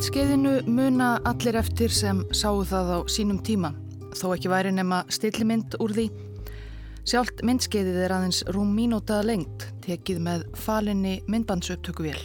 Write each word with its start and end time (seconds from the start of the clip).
Myndskeiðinu 0.00 0.62
muna 0.64 1.06
allir 1.28 1.58
eftir 1.60 1.92
sem 1.92 2.22
sáu 2.32 2.62
það 2.64 2.86
á 2.88 2.98
sínum 3.12 3.36
tíma, 3.44 3.68
þó 4.16 4.30
ekki 4.32 4.48
væri 4.48 4.70
nema 4.72 5.02
stillimynd 5.12 5.76
úr 5.76 5.92
því. 5.92 6.04
Sjálft 7.04 7.42
myndskeiðið 7.44 7.98
er 8.06 8.14
aðeins 8.16 8.38
rúm 8.56 8.70
mínútaða 8.72 9.26
lengt, 9.28 9.66
tekið 9.84 10.22
með 10.24 10.46
falinni 10.56 11.18
myndbandsöptökuvél. 11.28 12.16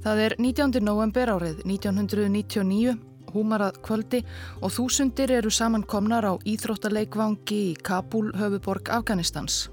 Það 0.00 0.24
er 0.24 0.36
19. 0.40 0.80
november 0.88 1.34
árið 1.34 1.60
1999, 1.68 2.96
húmarað 3.36 3.82
kvöldi 3.84 4.24
og 4.64 4.72
þúsundir 4.78 5.36
eru 5.42 5.52
samankomnar 5.52 6.24
á 6.24 6.40
Íþróttaleikvangi 6.40 7.62
í 7.66 7.76
Kabul, 7.84 8.30
höfuborg 8.32 8.88
Afganistans. 8.96 9.66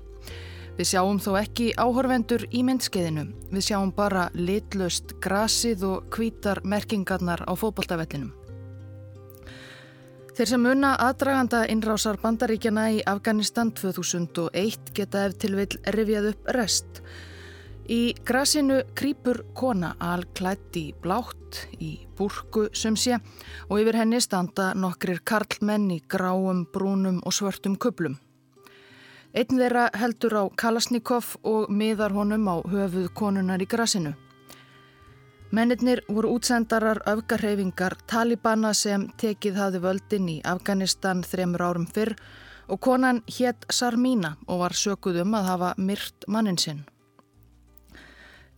Við 0.81 0.95
sjáum 0.95 1.19
þó 1.21 1.35
ekki 1.37 1.65
áhorvendur 1.77 2.41
í 2.57 2.63
myndskeiðinu. 2.65 3.27
Við 3.53 3.63
sjáum 3.67 3.91
bara 3.93 4.23
litlöst 4.33 5.11
grasið 5.21 5.83
og 5.85 6.07
kvítar 6.09 6.63
merkingarnar 6.65 7.43
á 7.45 7.53
fókbaltavellinum. 7.53 8.31
Þeir 10.33 10.49
sem 10.49 10.63
munna 10.65 10.95
aðdraganda 11.05 11.59
innrásar 11.69 12.17
bandaríkjana 12.23 12.87
í 12.95 13.03
Afganistan 13.05 13.69
2001 13.77 14.89
geta 14.97 15.27
ef 15.27 15.37
til 15.43 15.51
vil 15.59 15.69
rifjað 15.93 16.31
upp 16.31 16.49
rest. 16.57 17.03
Í 17.85 18.15
grasinu 18.25 18.81
krýpur 18.97 19.43
kona 19.53 19.93
alklætt 20.01 20.81
í 20.81 20.87
blátt, 20.97 21.61
í 21.77 22.07
búrku 22.17 22.71
sumsja 22.73 23.21
og 23.69 23.77
yfir 23.83 24.01
henni 24.01 24.17
standa 24.17 24.71
nokkrir 24.73 25.21
karlmenn 25.21 25.91
í 25.93 26.01
gráum, 26.09 26.65
brúnum 26.73 27.21
og 27.21 27.37
svörtum 27.37 27.77
kuplum. 27.77 28.17
Einn 29.31 29.61
þeirra 29.61 29.85
heldur 29.95 30.33
á 30.35 30.43
Kalasnikov 30.59 31.37
og 31.47 31.69
miðar 31.71 32.11
honum 32.11 32.49
á 32.51 32.59
höfuð 32.67 33.07
konunar 33.15 33.61
í 33.63 33.67
grasinu. 33.69 34.11
Mennirnir 35.55 36.01
voru 36.07 36.33
útsendarar 36.35 36.99
öfgarhefingar 37.07 37.95
Talibana 38.11 38.73
sem 38.75 39.07
tekið 39.19 39.59
hafði 39.59 39.81
völdin 39.85 40.29
í 40.33 40.37
Afganistan 40.43 41.23
þremur 41.23 41.63
árum 41.63 41.87
fyrr 41.87 42.17
og 42.67 42.79
konan 42.83 43.23
hétt 43.37 43.67
Sarmína 43.71 44.35
og 44.47 44.65
var 44.65 44.75
sökuð 44.75 45.23
um 45.23 45.35
að 45.39 45.47
hafa 45.47 45.73
myrt 45.77 46.27
mannin 46.27 46.59
sinn. 46.59 46.83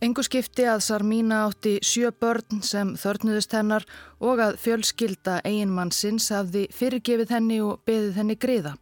Engu 0.02 0.22
skipti 0.26 0.66
að 0.66 0.82
Sarmína 0.86 1.44
átti 1.48 1.78
sjö 1.86 2.10
börn 2.10 2.62
sem 2.66 2.96
þörnuðust 2.98 3.54
hennar 3.54 3.86
og 4.18 4.42
að 4.42 4.58
fjölskylda 4.62 5.38
eiginmann 5.46 5.94
sinns 5.94 6.32
hafði 6.34 6.66
fyrirgefið 6.74 7.30
henni 7.38 7.60
og 7.62 7.82
beðið 7.86 8.18
henni 8.18 8.36
griða. 8.38 8.74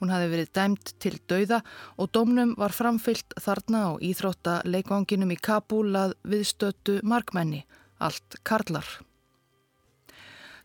Hún 0.00 0.12
hafi 0.12 0.28
verið 0.28 0.52
dæmt 0.56 0.92
til 1.00 1.16
dauða 1.28 1.62
og 1.96 2.12
domnum 2.12 2.54
var 2.60 2.74
framfyllt 2.76 3.36
þarna 3.40 3.82
á 3.88 3.90
íþrótta 4.04 4.60
leikvanginum 4.68 5.32
í 5.32 5.40
Kabul 5.40 5.88
að 5.96 6.16
viðstötu 6.28 7.00
markmenni, 7.02 7.64
allt 7.98 8.40
karlar. 8.44 8.86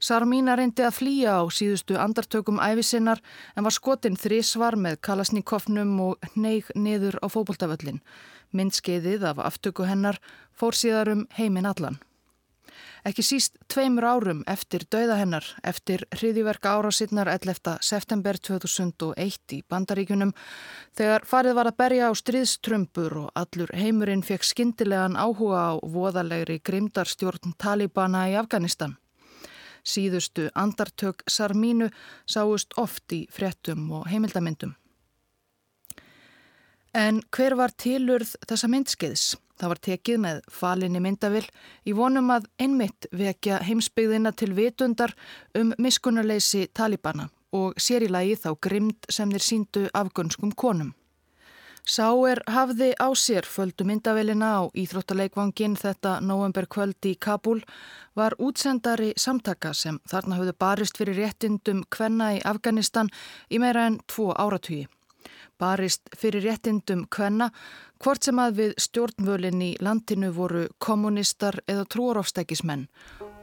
Sarmína 0.02 0.56
reyndi 0.58 0.82
að 0.82 0.96
flýja 0.98 1.38
á 1.38 1.46
síðustu 1.54 1.96
andartökum 2.02 2.58
æfisinnar 2.58 3.22
en 3.56 3.68
var 3.68 3.76
skotin 3.76 4.18
þrísvar 4.18 4.74
með 4.74 4.98
kalasníkofnum 5.06 5.92
og 6.08 6.32
neig 6.34 6.72
niður 6.74 7.20
á 7.22 7.30
fókbóltaföllin. 7.30 8.02
Myndskeiðið 8.52 9.28
af 9.30 9.44
aftöku 9.46 9.86
hennar 9.86 10.18
fór 10.58 10.74
síðar 10.74 11.14
um 11.14 11.28
heiminn 11.38 11.70
allan. 11.70 12.02
Ekki 13.06 13.24
síst 13.26 13.58
tveimur 13.72 14.06
árum 14.06 14.44
eftir 14.50 14.86
dauða 14.94 15.18
hennar, 15.18 15.46
eftir 15.64 16.04
hriðiverka 16.14 16.76
árásinnar 16.78 17.32
11. 17.34 17.78
september 17.82 18.38
2001 18.38 19.56
í 19.58 19.62
Bandaríkunum, 19.70 20.34
þegar 20.98 21.26
farið 21.26 21.58
var 21.58 21.72
að 21.72 21.78
berja 21.82 22.10
á 22.10 22.14
stríðströmbur 22.14 23.18
og 23.24 23.32
allur 23.36 23.74
heimurinn 23.74 24.26
fekk 24.26 24.46
skindilegan 24.46 25.18
áhuga 25.18 25.64
á 25.66 25.74
voðalegri 25.82 26.60
grimdarstjórn 26.64 27.56
Talibana 27.58 28.28
í 28.30 28.38
Afganistan. 28.38 28.98
Síðustu 29.82 30.52
andartök 30.54 31.24
Sarmínu 31.26 31.90
sáust 32.30 32.78
oft 32.78 33.10
í 33.18 33.26
fréttum 33.34 33.90
og 33.98 34.06
heimildamindum. 34.12 34.76
En 36.94 37.22
hver 37.32 37.56
var 37.56 37.72
tilurð 37.80 38.36
þessa 38.44 38.68
myndskeiðs? 38.68 39.26
Það 39.62 39.70
var 39.70 39.80
tekið 39.86 40.22
með 40.24 40.38
falinni 40.50 41.00
myndavill 41.06 41.46
í 41.86 41.94
vonum 41.94 42.32
að 42.34 42.48
einmitt 42.64 43.06
vekja 43.14 43.60
heimsbyggðina 43.68 44.32
til 44.34 44.56
vitundar 44.58 45.12
um 45.60 45.76
miskunarleysi 45.78 46.64
Talibana 46.74 47.28
og 47.54 47.78
sér 47.78 48.08
í 48.08 48.10
lagi 48.10 48.40
þá 48.42 48.56
grimd 48.66 49.06
sem 49.14 49.30
þeir 49.30 49.46
síndu 49.46 49.84
afgönskum 49.94 50.56
konum. 50.58 50.96
Sá 51.86 52.10
er 52.30 52.42
hafði 52.50 52.92
á 52.98 53.10
sér 53.18 53.46
földu 53.46 53.86
myndavillina 53.86 54.50
á 54.58 54.62
Íþróttaleikvangin 54.78 55.78
þetta 55.78 56.20
november 56.26 56.66
kvöldi 56.66 57.14
í 57.14 57.20
Kabul 57.22 57.60
var 58.18 58.34
útsendari 58.42 59.12
samtaka 59.18 59.74
sem 59.78 60.00
þarna 60.10 60.40
hafðu 60.40 60.56
barist 60.58 60.98
fyrir 60.98 61.22
réttindum 61.22 61.84
kvenna 61.90 62.32
í 62.38 62.42
Afganistan 62.46 63.14
í 63.50 63.62
meira 63.62 63.86
en 63.90 64.00
tvo 64.10 64.32
áratugi 64.34 64.88
barist 65.62 66.10
fyrir 66.18 66.44
réttindum 66.48 67.06
kvenna 67.14 67.52
hvort 68.02 68.26
sem 68.26 68.42
að 68.42 68.58
við 68.58 68.74
stjórnvölinn 68.82 69.62
í 69.62 69.72
landinu 69.84 70.32
voru 70.34 70.66
kommunistar 70.82 71.62
eða 71.70 71.86
trúarofstækismenn 71.94 72.88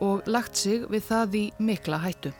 og 0.03 0.27
lagt 0.27 0.59
sig 0.59 0.85
við 0.91 1.09
það 1.09 1.39
í 1.39 1.47
mikla 1.71 2.03
hættu. 2.03 2.35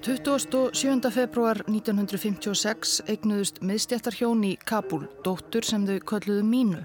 Tuttúast 0.00 0.54
og 0.56 0.72
7. 0.72 1.10
februar 1.12 1.58
1956 1.68 3.02
eignuðust 3.12 3.58
miðstjættarhjón 3.60 4.46
í 4.48 4.54
Kabul, 4.64 5.02
dóttur 5.24 5.66
sem 5.68 5.84
þau 5.84 5.98
kölluðu 6.08 6.44
mínu 6.48 6.80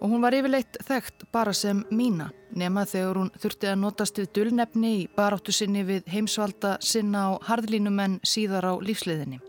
og 0.00 0.08
hún 0.08 0.22
var 0.24 0.34
yfirleitt 0.34 0.80
þekkt 0.86 1.26
bara 1.32 1.52
sem 1.56 1.84
mína 1.92 2.30
nema 2.56 2.86
þegar 2.88 3.20
hún 3.20 3.30
þurfti 3.38 3.68
að 3.70 3.78
notast 3.82 4.18
við 4.18 4.32
dullnefni 4.38 4.90
í 5.02 5.06
baráttu 5.16 5.52
sinni 5.52 5.84
við 5.86 6.08
heimsvalda 6.10 6.78
sinna 6.80 7.28
á 7.28 7.30
harðlínumenn 7.50 8.18
síðar 8.26 8.66
á 8.66 8.74
lífsliðinni. 8.80 9.40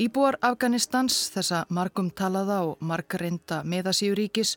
Íbúar 0.00 0.38
Afganistans, 0.40 1.26
þessa 1.34 1.64
margum 1.68 2.08
talaða 2.16 2.60
og 2.70 2.80
margareinda 2.80 3.60
meðasíuríkis, 3.68 4.54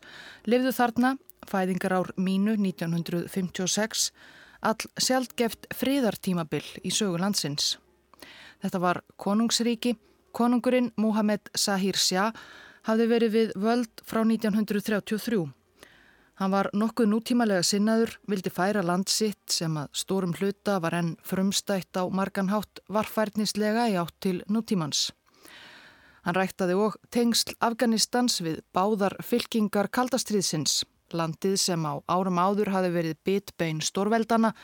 lifðu 0.47 0.71
þarna, 0.71 1.17
fæðingar 1.49 1.97
ár 1.97 2.11
mínu 2.15 2.55
1956, 2.55 4.11
all 4.63 4.79
sjálfgeft 4.95 5.67
fríðartímabill 5.75 6.63
í 6.83 6.93
sögu 6.95 7.19
landsins. 7.19 7.77
Þetta 8.63 8.79
var 8.79 9.01
konungsríki, 9.19 9.97
konungurinn 10.31 10.93
Mohamed 10.95 11.51
Sahir 11.59 11.99
Shah 11.99 12.31
hafði 12.87 13.09
verið 13.09 13.35
við 13.37 13.57
völd 13.59 14.03
frá 14.07 14.21
1933. 14.23 15.43
Hann 16.41 16.53
var 16.53 16.69
nokkuð 16.73 17.11
nútímalega 17.11 17.63
sinnaður, 17.63 18.15
vildi 18.25 18.49
færa 18.49 18.81
landsitt 18.81 19.53
sem 19.53 19.75
að 19.77 19.91
stórum 19.93 20.33
hluta 20.39 20.79
var 20.81 20.95
enn 20.97 21.11
frumstætt 21.21 21.93
á 21.93 22.03
marganhátt 22.09 22.81
varfærnislega 22.89 23.85
í 23.93 23.99
átt 24.01 24.15
til 24.25 24.39
nútímans. 24.49 25.11
Hann 26.23 26.37
ræktaði 26.39 26.77
og 26.79 26.95
tengsl 27.13 27.53
Afganistans 27.61 28.39
við 28.41 28.63
báðar 28.73 29.17
fylkingar 29.21 29.91
kaldastriðsins. 29.93 30.81
Landið 31.13 31.59
sem 31.61 31.83
á 31.85 32.01
árum 32.09 32.39
áður 32.41 32.71
hafi 32.73 32.89
verið 32.95 33.19
bitbein 33.27 33.83
stórveldana 33.85 34.55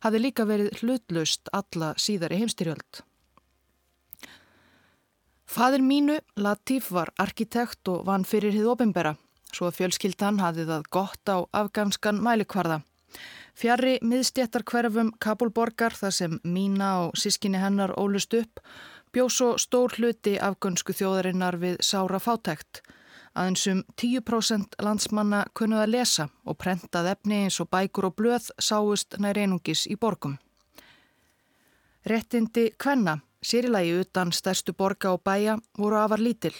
hafi 0.00 0.22
líka 0.22 0.46
verið 0.48 0.80
hlutlaust 0.80 1.50
alla 1.52 1.92
síðar 2.00 2.32
í 2.32 2.40
heimstyrjöld. 2.40 3.02
Fadir 5.48 5.80
mínu, 5.80 6.18
Latif, 6.36 6.90
var 6.92 7.08
arkitekt 7.16 7.88
og 7.88 8.02
vann 8.04 8.26
fyrir 8.28 8.52
hið 8.52 8.66
opimbera, 8.74 9.14
svo 9.48 9.70
að 9.70 9.78
fjölskyldan 9.78 10.40
hafði 10.42 10.66
það 10.68 10.82
gott 10.92 11.30
á 11.32 11.40
afganskan 11.56 12.18
mælikvarða. 12.20 12.82
Fjari 13.56 13.94
miðstjættar 14.04 14.62
hverfum 14.68 15.08
Kabulborgar 15.24 15.96
þar 15.96 16.12
sem 16.12 16.34
mína 16.44 16.90
og 17.06 17.16
sískinni 17.16 17.62
hennar 17.62 17.94
ólust 17.96 18.36
upp, 18.36 18.60
bjó 19.10 19.24
svo 19.32 19.54
stór 19.56 19.96
hluti 19.96 20.34
afgönsku 20.36 20.92
þjóðarinnar 20.92 21.56
við 21.62 21.80
sára 21.80 22.20
fátækt. 22.20 22.82
Aðeins 23.32 23.64
um 23.72 23.80
10% 23.96 24.76
landsmanna 24.84 25.46
kunnuð 25.56 25.86
að 25.86 25.94
lesa 25.94 26.28
og 26.44 26.58
prentað 26.60 27.08
efni 27.14 27.46
eins 27.46 27.56
og 27.64 27.70
bækur 27.72 28.10
og 28.10 28.18
blöð 28.20 28.50
sáust 28.60 29.16
nær 29.16 29.40
einungis 29.40 29.86
í 29.88 29.96
borgum. 29.96 30.36
Rettindi 32.04 32.68
Kvenna 32.76 33.16
Sérilagi 33.48 33.94
utan 34.02 34.28
stærstu 34.32 34.74
borga 34.76 35.14
og 35.16 35.22
bæja 35.24 35.54
voru 35.78 35.96
afar 35.96 36.20
lítill. 36.20 36.56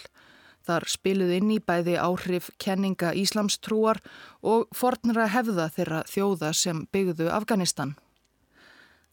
Þar 0.65 0.87
spiluð 0.89 1.35
inn 1.35 1.51
í 1.53 1.59
bæði 1.61 1.99
áhrif 2.01 2.49
kenninga 2.57 3.11
Íslamstrúar 3.13 3.99
og 4.41 4.65
fornra 4.73 5.27
hefða 5.29 5.67
þeirra 5.75 6.01
þjóða 6.09 6.51
sem 6.57 6.81
byggðu 6.93 7.29
Afganistan. 7.29 7.93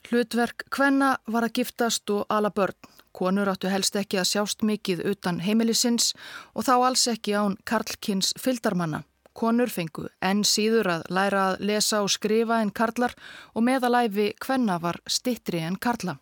Hlutverk 0.08 0.64
hvenna 0.72 1.16
var 1.26 1.44
að 1.44 1.60
giftast 1.60 2.10
og 2.14 2.24
ala 2.32 2.50
börn. 2.50 2.76
Konur 3.12 3.48
áttu 3.52 3.68
helst 3.72 3.96
ekki 3.96 4.20
að 4.20 4.30
sjást 4.32 4.64
mikið 4.64 5.04
utan 5.12 5.40
heimilisins 5.44 6.12
og 6.54 6.64
þá 6.68 6.74
alls 6.78 7.06
ekki 7.12 7.36
án 7.36 7.56
Karlkins 7.68 8.32
fyldarmanna. 8.40 9.04
Konur 9.36 9.68
fengu 9.68 10.08
enn 10.24 10.44
síður 10.48 10.94
að 10.96 11.08
læra 11.12 11.48
að 11.50 11.64
lesa 11.68 12.04
og 12.04 12.12
skrifa 12.12 12.62
en 12.64 12.72
karlar 12.72 13.12
og 13.52 13.66
meðalæfi 13.68 14.30
hvenna 14.46 14.78
var 14.80 15.00
stittri 15.08 15.60
en 15.60 15.76
karla. 15.76 16.16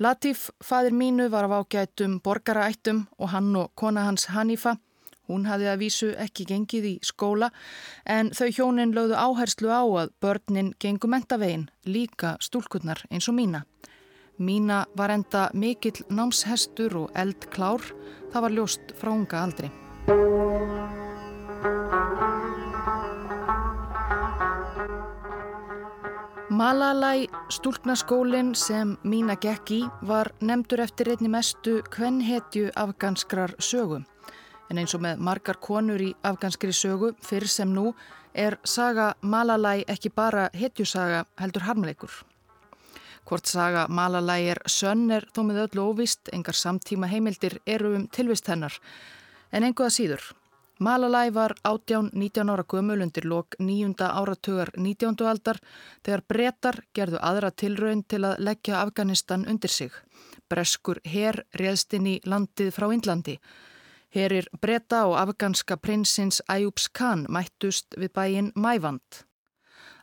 Latif, 0.00 0.48
fadir 0.64 0.94
mínu, 0.96 1.28
var 1.28 1.44
af 1.44 1.50
ágætum 1.60 2.20
borgaraættum 2.24 3.06
og 3.18 3.28
hann 3.28 3.56
og 3.56 3.72
kona 3.76 4.00
hans 4.00 4.24
Hanifa. 4.24 4.76
Hún 5.28 5.44
hafði 5.44 5.66
að 5.68 5.80
vísu 5.82 6.08
ekki 6.16 6.46
gengið 6.48 6.86
í 6.88 6.92
skóla 7.04 7.50
en 8.06 8.30
þau 8.32 8.48
hjónin 8.48 8.94
lögðu 8.96 9.18
áherslu 9.20 9.68
á 9.68 9.84
að 9.84 10.14
börnin 10.24 10.72
gengu 10.80 11.06
mentavegin, 11.06 11.68
líka 11.84 12.38
stúlkunnar 12.40 13.04
eins 13.10 13.28
og 13.28 13.36
mína. 13.36 13.66
Mína 14.38 14.86
var 14.96 15.12
enda 15.12 15.50
mikill 15.52 16.00
námshestur 16.08 16.96
og 16.96 17.12
eldklár, 17.12 17.84
það 18.32 18.42
var 18.42 18.56
ljóst 18.56 18.96
frá 18.96 19.12
unga 19.12 19.44
aldri. 19.44 19.68
Malalai 26.60 27.28
stúlknaskólinn 27.48 28.50
sem 28.54 28.90
mína 29.08 29.32
gekk 29.40 29.70
í 29.72 29.78
var 30.04 30.28
nefndur 30.44 30.82
eftir 30.84 31.08
einni 31.08 31.30
mestu 31.32 31.78
kvennhetju 31.94 32.66
afganskrar 32.76 33.54
sögu. 33.64 34.02
En 34.68 34.80
eins 34.82 34.92
og 34.92 35.00
með 35.00 35.22
margar 35.24 35.56
konur 35.56 36.04
í 36.04 36.10
afganskri 36.20 36.74
sögu, 36.76 37.14
fyrir 37.24 37.48
sem 37.48 37.72
nú, 37.72 37.94
er 38.34 38.58
saga 38.60 39.14
Malalai 39.22 39.86
ekki 39.88 40.12
bara 40.12 40.50
hetjusaga 40.52 41.22
heldur 41.40 41.64
harmleikur. 41.64 42.12
Hvort 43.24 43.48
saga 43.48 43.86
Malalai 43.88 44.50
er 44.52 44.60
sönn 44.68 45.08
er 45.16 45.30
þó 45.32 45.46
með 45.48 45.62
öllu 45.64 45.88
óvist, 45.94 46.28
engar 46.28 46.60
samtíma 46.60 47.08
heimildir 47.08 47.56
eru 47.64 47.94
um 47.96 48.04
tilvist 48.12 48.52
hennar, 48.52 48.76
en 49.48 49.64
enguða 49.64 49.96
síður. 49.96 50.28
Malalai 50.80 51.34
var 51.34 51.52
18-19 51.68 52.50
ára 52.50 52.64
gömul 52.64 53.02
undir 53.04 53.24
lok 53.28 53.56
nýjunda 53.58 54.06
áratugar 54.16 54.70
19. 54.76 55.26
aldar 55.28 55.58
þegar 56.04 56.22
brettar 56.32 56.78
gerðu 56.96 57.18
aðra 57.20 57.50
tilraun 57.52 58.00
til 58.08 58.22
að 58.24 58.40
leggja 58.40 58.78
Afganistan 58.80 59.44
undir 59.44 59.68
sig. 59.68 59.92
Breskur 60.48 61.02
herr 61.04 61.44
réðst 61.52 61.92
inn 61.98 62.06
í 62.06 62.14
landið 62.24 62.72
frá 62.72 62.86
Índlandi. 62.96 63.36
Herrir 64.08 64.48
bretta 64.62 65.02
og 65.10 65.18
afganska 65.20 65.76
prinsins 65.76 66.40
Ayubs 66.48 66.88
Khan 66.88 67.26
mættust 67.28 67.92
við 68.00 68.14
bæin 68.16 68.50
Mævand. 68.56 69.26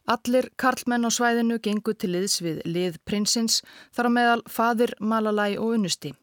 Allir 0.05 0.51
karlmenn 0.61 1.09
á 1.09 1.11
svæðinu 1.11 1.57
gengu 1.57 1.97
til 1.97 2.13
liðs 2.13 2.37
við 2.45 2.61
lið 2.69 3.01
prinsins 3.01 3.63
þar 3.89 4.13
á 4.13 4.15
meðal 4.19 4.41
fadir 4.45 4.93
Malalai 4.99 5.57
og 5.57 5.73
unnusti. 5.73 6.13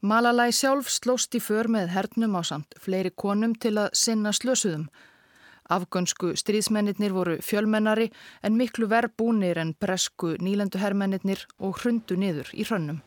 Malalai 0.00 0.52
sjálf 0.54 0.86
slóst 0.94 1.34
í 1.34 1.40
för 1.42 1.66
með 1.66 1.88
hernum 1.90 2.36
á 2.38 2.46
samt 2.46 2.76
fleiri 2.78 3.10
konum 3.10 3.56
til 3.58 3.72
að 3.82 3.96
sinna 3.98 4.30
slösuðum. 4.30 4.84
Afgönsku 5.74 6.36
stríðsmennir 6.38 7.10
voru 7.10 7.40
fjölmennari 7.42 8.06
en 8.46 8.54
miklu 8.54 8.86
verbúnir 8.86 9.58
en 9.58 9.74
bresku 9.74 10.36
nýlendu 10.38 10.78
herrmennir 10.78 11.42
og 11.58 11.80
hrundu 11.82 12.14
niður 12.14 12.46
í 12.54 12.62
hrönnum. 12.68 13.00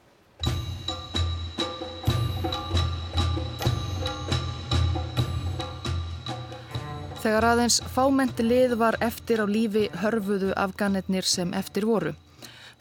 Þegar 7.23 7.47
aðeins 7.53 7.79
fámenti 7.95 8.43
lið 8.43 8.75
var 8.75 8.99
eftir 8.99 9.39
á 9.39 9.47
lífi 9.47 9.87
hörfuðu 10.03 10.51
afganetnir 10.59 11.23
sem 11.23 11.53
eftir 11.55 11.87
voru. 11.87 12.11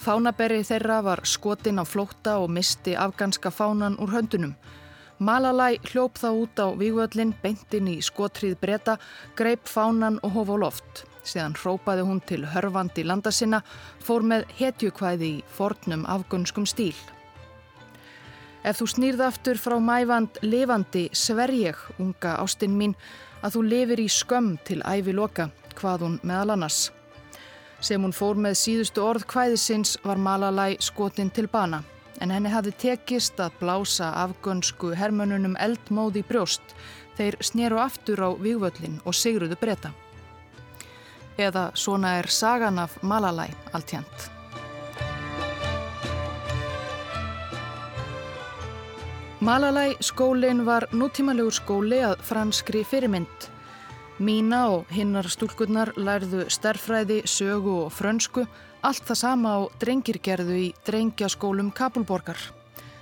Fánaberri 0.00 0.62
þeirra 0.64 1.02
var 1.04 1.20
skotin 1.28 1.76
á 1.76 1.84
flótta 1.84 2.38
og 2.40 2.48
misti 2.48 2.94
afganska 2.96 3.50
fánan 3.52 3.98
úr 4.00 4.14
höndunum. 4.14 4.54
Malalai 5.20 5.76
hljóp 5.90 6.16
þá 6.16 6.28
út 6.32 6.56
á 6.56 6.72
vývöldin, 6.72 7.34
beintin 7.42 7.88
í 7.92 7.98
skotrið 8.00 8.54
breyta, 8.62 8.94
greip 9.36 9.68
fánan 9.68 10.16
og 10.24 10.32
hof 10.32 10.48
á 10.48 10.56
loft. 10.56 11.02
Síðan 11.20 11.52
hrópaði 11.52 12.06
hún 12.08 12.22
til 12.24 12.46
hörfandi 12.48 13.04
landa 13.04 13.28
sinna, 13.28 13.60
fór 14.00 14.24
með 14.24 14.46
hetjukvæði 14.56 15.28
í 15.34 15.42
fornum 15.52 16.06
afgunskum 16.08 16.64
stíl. 16.64 16.96
Ef 18.64 18.80
þú 18.80 18.88
snýrð 18.94 19.24
aftur 19.26 19.60
frá 19.60 19.76
mævand 19.76 20.40
levandi 20.40 21.10
sver 21.12 21.52
ég, 21.52 21.76
unga 22.00 22.38
ástinn 22.40 22.72
mín, 22.80 22.96
að 23.44 23.58
þú 23.58 23.66
lifir 23.68 24.00
í 24.00 24.08
skömm 24.08 24.56
til 24.64 24.80
ævi 24.80 25.12
loka, 25.12 25.50
hvað 25.76 26.06
hún 26.06 26.18
meðal 26.24 26.56
annars. 26.56 26.88
Sem 27.80 28.02
hún 28.04 28.12
fór 28.12 28.36
með 28.36 28.58
síðustu 28.60 29.00
orð 29.00 29.24
kvæðisins 29.30 29.96
var 30.04 30.20
Malalai 30.20 30.76
skotin 30.84 31.30
til 31.32 31.48
bana 31.48 31.80
en 32.20 32.32
henni 32.34 32.50
hafði 32.52 32.72
tekist 32.82 33.40
að 33.40 33.54
blása 33.62 34.10
afgönsku 34.22 34.92
hermönunum 34.96 35.56
eldmóði 35.56 36.22
brjóst 36.28 36.74
þeir 37.16 37.38
snéru 37.44 37.80
aftur 37.80 38.20
á 38.20 38.28
vývöllin 38.36 38.98
og 39.04 39.16
sigruðu 39.16 39.56
breyta. 39.60 39.92
Eða 41.40 41.70
svona 41.74 42.18
er 42.20 42.28
sagan 42.28 42.78
af 42.82 42.98
Malalai 43.02 43.48
alltjent. 43.72 44.28
Malalai 49.40 49.96
skólinn 50.04 50.66
var 50.66 50.84
nútímalegur 50.92 51.56
skóli 51.56 52.02
að 52.04 52.20
franskri 52.28 52.84
fyrirmynd 52.84 53.48
Mína 54.20 54.66
og 54.68 54.90
hinnar 54.92 55.24
stúlkunnar 55.32 55.94
lærðu 55.96 56.42
stærfræði, 56.52 57.22
sögu 57.24 57.86
og 57.86 57.92
frönsku, 57.96 58.42
allt 58.84 59.06
það 59.08 59.16
sama 59.16 59.52
á 59.56 59.60
drengirgerðu 59.80 60.56
í 60.60 60.66
drengjaskólum 60.84 61.70
Kabulborgar. 61.72 62.36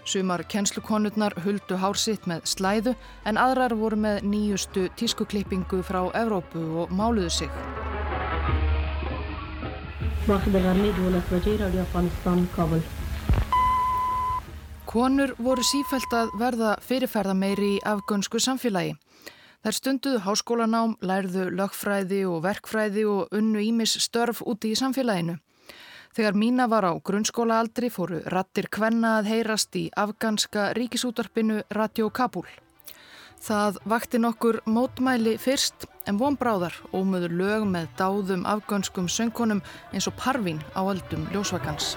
Sumar 0.06 0.44
kennslukonurnar 0.46 1.34
huldu 1.42 1.74
hársitt 1.82 2.28
með 2.30 2.46
slæðu 2.46 2.92
en 3.26 3.34
aðrar 3.34 3.74
voru 3.74 3.98
með 3.98 4.28
nýjustu 4.30 4.86
tískuklippingu 4.94 5.82
frá 5.82 6.04
Evrópu 6.14 6.62
og 6.84 6.94
máluðu 6.94 7.34
sig. 7.34 7.50
Konur 14.86 15.34
voru 15.42 15.66
sífælt 15.66 16.14
að 16.14 16.32
verða 16.38 16.78
fyrirferða 16.78 17.34
meiri 17.34 17.74
í 17.74 17.84
afgönsku 17.84 18.38
samfélagi. 18.38 18.94
Þær 19.58 19.74
stunduðu 19.74 20.18
háskólanám, 20.22 20.92
lærðu 21.02 21.48
lögfræði 21.50 22.20
og 22.30 22.44
verkfræði 22.44 23.04
og 23.10 23.32
unnu 23.34 23.58
ímis 23.58 23.96
störf 24.04 24.38
úti 24.46 24.70
í 24.70 24.78
samfélaginu. 24.78 25.34
Þegar 26.14 26.38
mína 26.38 26.68
var 26.70 26.86
á 26.86 26.92
grunnskólaaldri 26.94 27.90
fóru 27.90 28.22
rattir 28.30 28.70
kvenna 28.70 29.18
að 29.18 29.28
heyrast 29.32 29.74
í 29.76 29.90
afganska 29.98 30.70
ríkisútarpinu 30.78 31.62
Radio 31.74 32.08
Kabul. 32.10 32.46
Það 33.42 33.78
vakti 33.86 34.18
nokkur 34.18 34.60
mótmæli 34.66 35.36
fyrst 35.38 35.86
en 36.06 36.18
vonbráðar 36.18 36.74
ómöður 36.94 37.34
lög 37.42 37.66
með 37.70 37.90
dáðum 37.98 38.46
afganskum 38.46 39.10
söngkonum 39.10 39.62
eins 39.92 40.08
og 40.10 40.14
parvin 40.18 40.62
á 40.74 40.82
öldum 40.86 41.26
ljósvakans. 41.34 41.96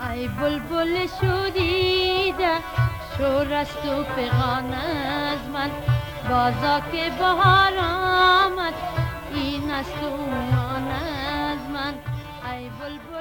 Æ, 0.00 0.28
bulbul, 0.40 0.96
شور 3.19 3.53
است 3.53 3.85
و 3.85 4.03
فغان 4.03 4.73
از 4.73 5.39
من 5.53 5.71
بازا 6.29 6.79
که 6.91 7.09
بهار 7.19 7.77
آمد 7.77 8.73
این 9.33 9.71
است 9.71 10.03
و 10.03 10.05
آن 10.05 10.87
از 10.87 11.59
من 11.73 11.93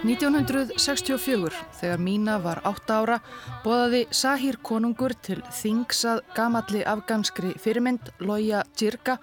1964, 0.05 1.53
þegar 1.81 1.99
Mína 1.99 2.37
var 2.43 2.61
8 2.65 2.91
ára, 2.91 3.21
bóðaði 3.65 4.03
Sahir 4.13 4.59
konungur 4.61 5.15
til 5.25 5.41
þingsað 5.49 6.21
gamalli 6.37 6.83
afganskri 6.85 7.55
fyrirmynd 7.57 8.13
Loja 8.21 8.61
Djirga 8.77 9.17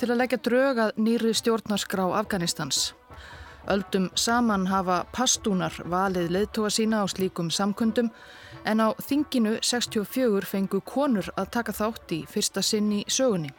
til 0.00 0.10
að 0.10 0.18
leggja 0.18 0.38
drög 0.42 0.80
að 0.82 0.98
nýri 0.98 1.30
stjórnarskrá 1.38 2.08
Afganistans. 2.18 2.94
Öldum 3.70 4.10
saman 4.18 4.66
hafa 4.66 5.04
pastúnar 5.14 5.78
valið 5.86 6.32
leðtóa 6.34 6.70
sína 6.70 7.00
á 7.00 7.08
slíkum 7.08 7.48
samkundum 7.54 8.10
en 8.65 8.83
á 8.83 8.87
þinginu 8.99 9.57
64 9.63 10.47
fengu 10.47 10.81
konur 10.81 11.31
að 11.35 11.51
taka 11.55 11.75
þátt 11.75 12.15
í 12.15 12.21
fyrsta 12.29 12.63
sinn 12.65 12.91
í 12.91 13.03
sögunni. 13.07 13.51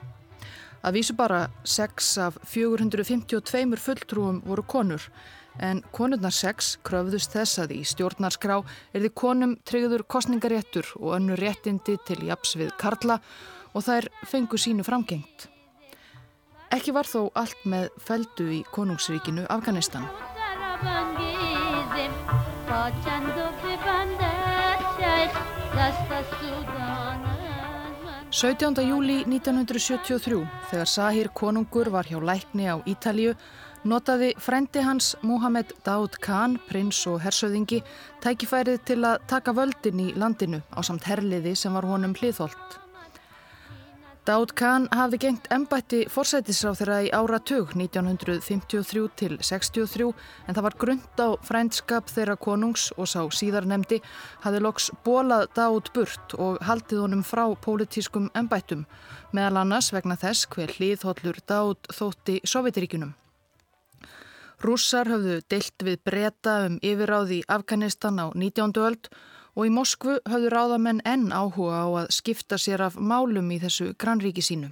Að 0.80 0.96
vísu 0.96 1.14
bara 1.16 1.50
6 1.64 2.08
af 2.24 2.38
452 2.48 3.76
fulltrúum 3.80 4.40
voru 4.46 4.64
konur 4.64 5.04
en 5.60 5.82
konurnar 5.92 6.32
6 6.32 6.78
kröfðust 6.86 7.34
þess 7.36 7.60
að 7.60 7.74
í 7.76 7.80
stjórnarskrá 7.84 8.60
er 8.94 9.04
því 9.04 9.12
konum 9.22 9.56
tryggður 9.68 10.06
kostningaréttur 10.08 10.88
og 11.00 11.16
önnu 11.18 11.36
réttindi 11.36 11.98
til 12.06 12.20
japs 12.28 12.56
við 12.56 12.72
Karla 12.80 13.20
og 13.74 13.84
þær 13.86 14.08
fengu 14.26 14.58
sínu 14.58 14.86
framgengt. 14.86 15.48
Ekki 16.70 16.94
var 16.94 17.08
þó 17.10 17.30
allt 17.34 17.64
með 17.66 17.90
feldu 17.98 18.46
í 18.54 18.60
konungsríkinu 18.72 19.46
Afganistan. 19.50 20.06
17. 28.40 28.78
júli 28.88 29.18
1973, 29.28 30.46
þegar 30.70 30.88
Sahir 30.88 31.28
konungur 31.36 31.90
var 31.92 32.08
hjá 32.08 32.16
lækni 32.24 32.70
á 32.72 32.80
Ítalju, 32.88 33.34
notaði 33.84 34.30
frendi 34.40 34.80
hans 34.80 35.12
Mohamed 35.20 35.74
Daoud 35.84 36.16
Khan, 36.24 36.56
prins 36.70 37.02
og 37.10 37.20
hersöðingi, 37.20 37.82
tækifærið 38.24 38.80
til 38.88 39.00
að 39.04 39.20
taka 39.28 39.52
völdin 39.52 40.00
í 40.00 40.08
landinu 40.16 40.62
á 40.72 40.80
samt 40.80 41.04
herliði 41.10 41.52
sem 41.52 41.76
var 41.76 41.84
honum 41.90 42.16
hliðholt. 42.16 42.79
Dád 44.30 44.52
Kahn 44.54 44.84
hafði 44.94 45.18
gengt 45.24 45.48
ennbætti 45.50 46.04
forsætisráð 46.06 46.76
þeirra 46.78 46.96
í 47.02 47.08
áratug 47.18 47.72
1953 47.74 49.00
til 49.18 49.38
63 49.42 50.04
en 50.46 50.54
það 50.54 50.66
var 50.68 50.76
grund 50.84 51.18
á 51.18 51.34
frændskap 51.48 52.12
þeirra 52.14 52.36
konungs 52.38 52.84
og 52.94 53.08
sá 53.10 53.24
síðar 53.34 53.66
nefndi 53.66 53.98
hafði 54.44 54.60
loks 54.62 54.86
bólað 55.02 55.48
Dád 55.56 55.90
burt 55.96 56.36
og 56.38 56.60
haldið 56.68 57.02
honum 57.02 57.24
frá 57.26 57.42
pólitískum 57.64 58.28
ennbættum 58.38 58.84
meðal 59.34 59.64
annars 59.64 59.90
vegna 59.96 60.14
þess 60.20 60.46
hver 60.54 60.76
hlýðhollur 60.76 61.42
Dád 61.50 61.90
þótti 61.90 62.38
Sovjetiríkunum. 62.46 63.16
Rússar 64.62 65.10
höfðu 65.10 65.40
deilt 65.50 65.82
við 65.82 65.98
breyta 66.06 66.56
um 66.68 66.78
yfiráð 66.86 67.34
í 67.40 67.42
Afganistan 67.50 68.22
á 68.22 68.30
19. 68.30 68.78
öld 68.78 69.10
og 69.10 69.20
í 69.58 69.70
Moskvu 69.74 70.18
höfðu 70.28 70.50
ráðamenn 70.52 71.02
enn 71.04 71.30
áhuga 71.32 71.82
á 71.84 71.88
að 72.04 72.12
skipta 72.14 72.58
sér 72.58 72.84
af 72.86 72.98
málum 72.98 73.50
í 73.50 73.58
þessu 73.62 73.92
grannríki 73.98 74.44
sínu. 74.44 74.70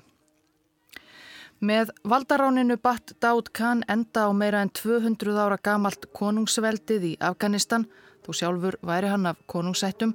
Með 1.58 1.90
valdaráninu 2.06 2.76
batt 2.78 3.16
Dád 3.18 3.50
Khan 3.50 3.82
enda 3.90 4.28
á 4.28 4.32
meira 4.32 4.62
en 4.62 4.70
200 4.70 5.35
ára 5.35 5.58
gamalt 5.58 6.06
konungsveldið 6.14 7.08
í 7.08 7.16
Afganistan, 7.18 7.88
þó 8.23 8.30
sjálfur 8.30 8.78
væri 8.87 9.11
hann 9.11 9.26
af 9.26 9.40
konungsættum, 9.50 10.14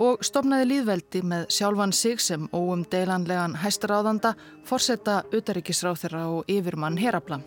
og 0.00 0.24
stopnaði 0.24 0.70
líðveldi 0.70 1.20
með 1.28 1.50
sjálfan 1.52 1.92
sig 1.92 2.20
sem 2.24 2.48
óum 2.56 2.86
deilanlegan 2.88 3.58
hæstaráðanda, 3.60 4.32
forsetta 4.64 5.22
utaríkisráð 5.32 6.06
þeirra 6.06 6.28
og 6.38 6.48
yfirmann 6.48 6.96
herabla. 6.96 7.42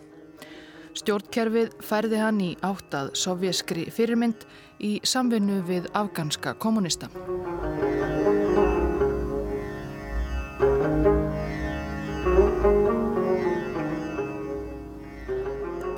Stjórnkerfið 0.96 1.74
færði 1.84 2.20
hann 2.20 2.38
í 2.40 2.50
áttað 2.64 3.10
sovjeskri 3.20 3.90
fyrirmynd 3.92 4.46
í 4.80 4.96
samvinnu 5.04 5.58
við 5.68 5.90
afganska 5.92 6.54
kommunista. 6.56 7.10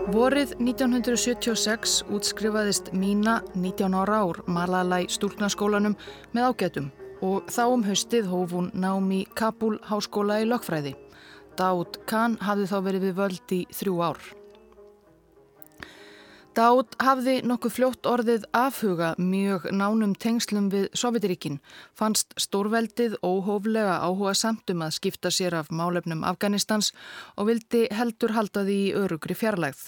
Vorið 0.08 0.56
1976 0.58 2.00
útskrifaðist 2.10 2.90
Mína 2.96 3.36
19 3.54 3.94
ára 3.94 4.22
ár 4.24 4.40
Malalæ 4.50 5.04
stúlnaskólanum 5.14 5.94
með 6.34 6.48
ágætum 6.48 6.90
og 7.22 7.46
þá 7.46 7.62
um 7.68 7.86
haustið 7.86 8.26
hóf 8.32 8.56
hún 8.56 8.72
nám 8.74 9.12
í 9.14 9.22
Kabul 9.38 9.76
háskóla 9.86 10.40
í 10.42 10.50
lögfræði. 10.50 10.96
Dád 11.58 12.02
Khan 12.10 12.38
hafði 12.42 12.66
þá 12.70 12.76
verið 12.88 13.08
við 13.08 13.16
völd 13.22 13.54
í 13.54 13.62
þrjú 13.74 14.02
ár. 14.10 14.37
Dáð 16.58 16.96
hafði 16.98 17.32
nokkuð 17.46 17.70
fljótt 17.70 18.06
orðið 18.10 18.44
afhuga 18.56 19.12
mjög 19.22 19.68
nánum 19.70 20.16
tengslum 20.18 20.64
við 20.72 20.88
Sovjetiríkin, 20.98 21.60
fannst 21.94 22.32
stórveldið 22.34 23.12
óhóflega 23.22 24.00
áhuga 24.02 24.32
samt 24.34 24.72
um 24.72 24.80
að 24.82 24.96
skipta 24.96 25.30
sér 25.30 25.54
af 25.54 25.68
málefnum 25.70 26.24
Afganistans 26.26 26.88
og 27.36 27.46
vildi 27.52 27.84
heldur 27.94 28.34
halda 28.34 28.64
því 28.66 28.78
í 28.88 28.94
örugri 28.98 29.36
fjarlægð. 29.38 29.84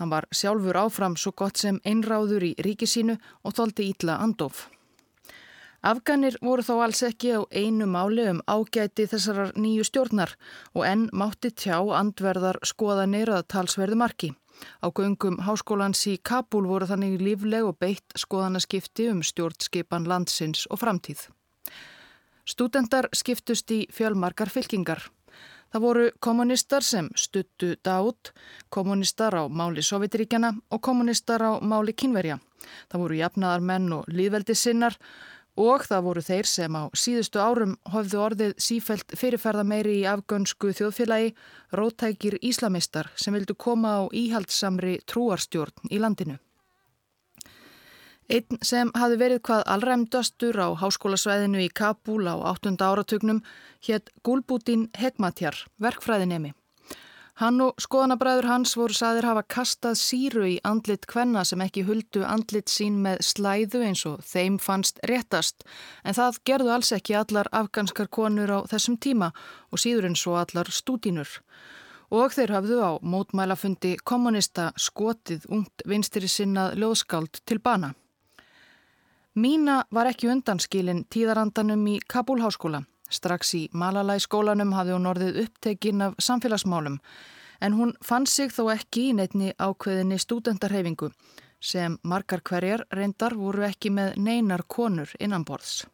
Hann 0.00 0.10
var 0.10 0.26
sjálfur 0.34 0.74
áfram 0.80 1.14
svo 1.14 1.30
gott 1.38 1.62
sem 1.62 1.78
einráður 1.86 2.48
í 2.48 2.56
ríkisínu 2.66 3.14
og 3.46 3.54
þóldi 3.54 3.86
ítla 3.92 4.16
andof. 4.24 4.64
Afganir 5.86 6.34
voru 6.42 6.64
þó 6.66 6.80
alls 6.82 7.04
ekki 7.06 7.30
á 7.38 7.46
einu 7.54 7.86
máli 7.86 8.26
um 8.32 8.42
ágæti 8.50 9.06
þessarar 9.06 9.54
nýju 9.54 9.86
stjórnar 9.86 10.34
og 10.74 10.82
enn 10.88 11.06
mátti 11.14 11.54
tjá 11.54 11.78
andverðar 11.78 12.58
skoðanir 12.66 13.30
að 13.30 13.46
talsverðu 13.54 14.00
marki. 14.02 14.32
Á 14.84 14.86
göngum 14.88 15.40
háskólans 15.46 16.06
í 16.06 16.16
Kabul 16.22 16.66
voru 16.68 16.86
þannig 16.86 17.20
lífleg 17.20 17.66
og 17.66 17.78
beitt 17.80 18.16
skoðanaskipti 18.16 19.10
um 19.12 19.22
stjórnskipan 19.22 20.08
landsins 20.08 20.66
og 20.70 20.80
framtíð. 20.82 21.28
Stúdendar 22.46 23.08
skiptust 23.12 23.70
í 23.74 23.84
fjölmarkar 23.90 24.52
fylkingar. 24.52 25.00
Það 25.72 25.82
voru 25.82 26.04
kommunistar 26.22 26.84
sem 26.86 27.08
stuttu 27.18 27.74
Dáut, 27.84 28.30
kommunistar 28.70 29.34
á 29.34 29.50
máli 29.50 29.82
Sovjetiríkjana 29.82 30.52
og 30.70 30.80
kommunistar 30.80 31.42
á 31.42 31.52
máli 31.60 31.92
Kínverja. 31.92 32.38
Það 32.88 33.02
voru 33.02 33.18
jafnaðar 33.18 33.64
menn 33.66 33.92
og 33.92 34.06
líðveldisinnar 34.08 34.94
Og 35.56 35.86
það 35.88 36.02
voru 36.04 36.20
þeir 36.20 36.48
sem 36.50 36.74
á 36.76 36.84
síðustu 36.92 37.40
árum 37.40 37.76
hofðu 37.88 38.18
orðið 38.20 38.56
sífælt 38.60 39.14
fyrirferða 39.16 39.64
meiri 39.64 39.94
í 40.02 40.08
afgönsku 40.10 40.74
þjóðfélagi 40.76 41.30
rótækir 41.72 42.36
íslamistar 42.44 43.08
sem 43.16 43.32
vildu 43.32 43.56
koma 43.56 43.94
á 43.96 44.02
íhaldsamri 44.12 44.98
trúarstjórn 45.08 45.88
í 45.88 46.00
landinu. 46.02 46.36
Einn 48.28 48.58
sem 48.60 48.90
hafi 48.98 49.16
verið 49.16 49.40
hvað 49.46 49.64
allræmdastur 49.70 50.56
á 50.58 50.68
háskólasvæðinu 50.76 51.62
í 51.62 51.70
Kabul 51.70 52.26
á 52.26 52.34
8. 52.52 52.74
áratugnum 52.82 53.40
hétt 53.86 54.10
Gulbutin 54.26 54.88
Hegmatjar, 54.98 55.56
verkfræðinemi. 55.78 56.52
Hann 57.36 57.60
og 57.60 57.76
skoðanabræður 57.84 58.46
hans 58.48 58.70
voru 58.80 58.94
saðir 58.96 59.26
hafa 59.28 59.42
kastað 59.52 59.98
síru 60.00 60.46
í 60.48 60.54
andlit 60.64 61.02
kvenna 61.04 61.42
sem 61.44 61.60
ekki 61.60 61.82
huldu 61.84 62.22
andlit 62.24 62.72
sín 62.72 63.02
með 63.04 63.20
slæðu 63.28 63.82
eins 63.84 64.06
og 64.08 64.22
þeim 64.24 64.56
fannst 64.56 65.02
réttast 65.10 65.66
en 66.00 66.16
það 66.16 66.38
gerðu 66.48 66.72
alls 66.72 66.94
ekki 66.96 67.18
allar 67.20 67.50
afganskar 67.52 68.08
konur 68.08 68.54
á 68.56 68.58
þessum 68.72 68.96
tíma 68.96 69.34
og 69.68 69.84
síður 69.84 70.08
eins 70.08 70.24
og 70.24 70.38
allar 70.46 70.72
stúdínur. 70.72 71.28
Og 72.08 72.32
þeir 72.32 72.54
hafðu 72.56 72.80
á 72.80 72.90
mótmælafundi 73.04 73.98
kommunista 74.00 74.70
skotið 74.80 75.44
ungt 75.52 75.84
vinstri 75.84 76.32
sinnað 76.32 76.80
ljóðskáld 76.80 77.44
til 77.44 77.60
bana. 77.60 77.92
Mína 79.36 79.82
var 79.92 80.08
ekki 80.08 80.32
undanskilin 80.32 81.04
tíðarandanum 81.12 81.84
í 81.92 82.00
Kabulháskóla. 82.08 82.86
Strax 83.10 83.54
í 83.54 83.62
Malalæ 83.72 84.18
skólanum 84.22 84.74
hafði 84.76 84.96
hún 84.96 85.10
orðið 85.12 85.40
upptekinn 85.44 86.04
af 86.08 86.16
samfélagsmálum 86.18 87.00
en 87.60 87.76
hún 87.78 87.94
fann 88.04 88.26
sig 88.26 88.52
þó 88.52 88.68
ekki 88.74 89.08
í 89.10 89.16
neitni 89.16 89.52
ákveðinni 89.56 90.18
stúdendarhefingu 90.20 91.10
sem 91.60 91.98
margar 92.02 92.42
hverjar 92.44 92.84
reyndar 92.92 93.34
voru 93.34 93.64
ekki 93.66 93.90
með 93.90 94.16
neinar 94.20 94.66
konur 94.68 95.12
innanborðs. 95.20 95.86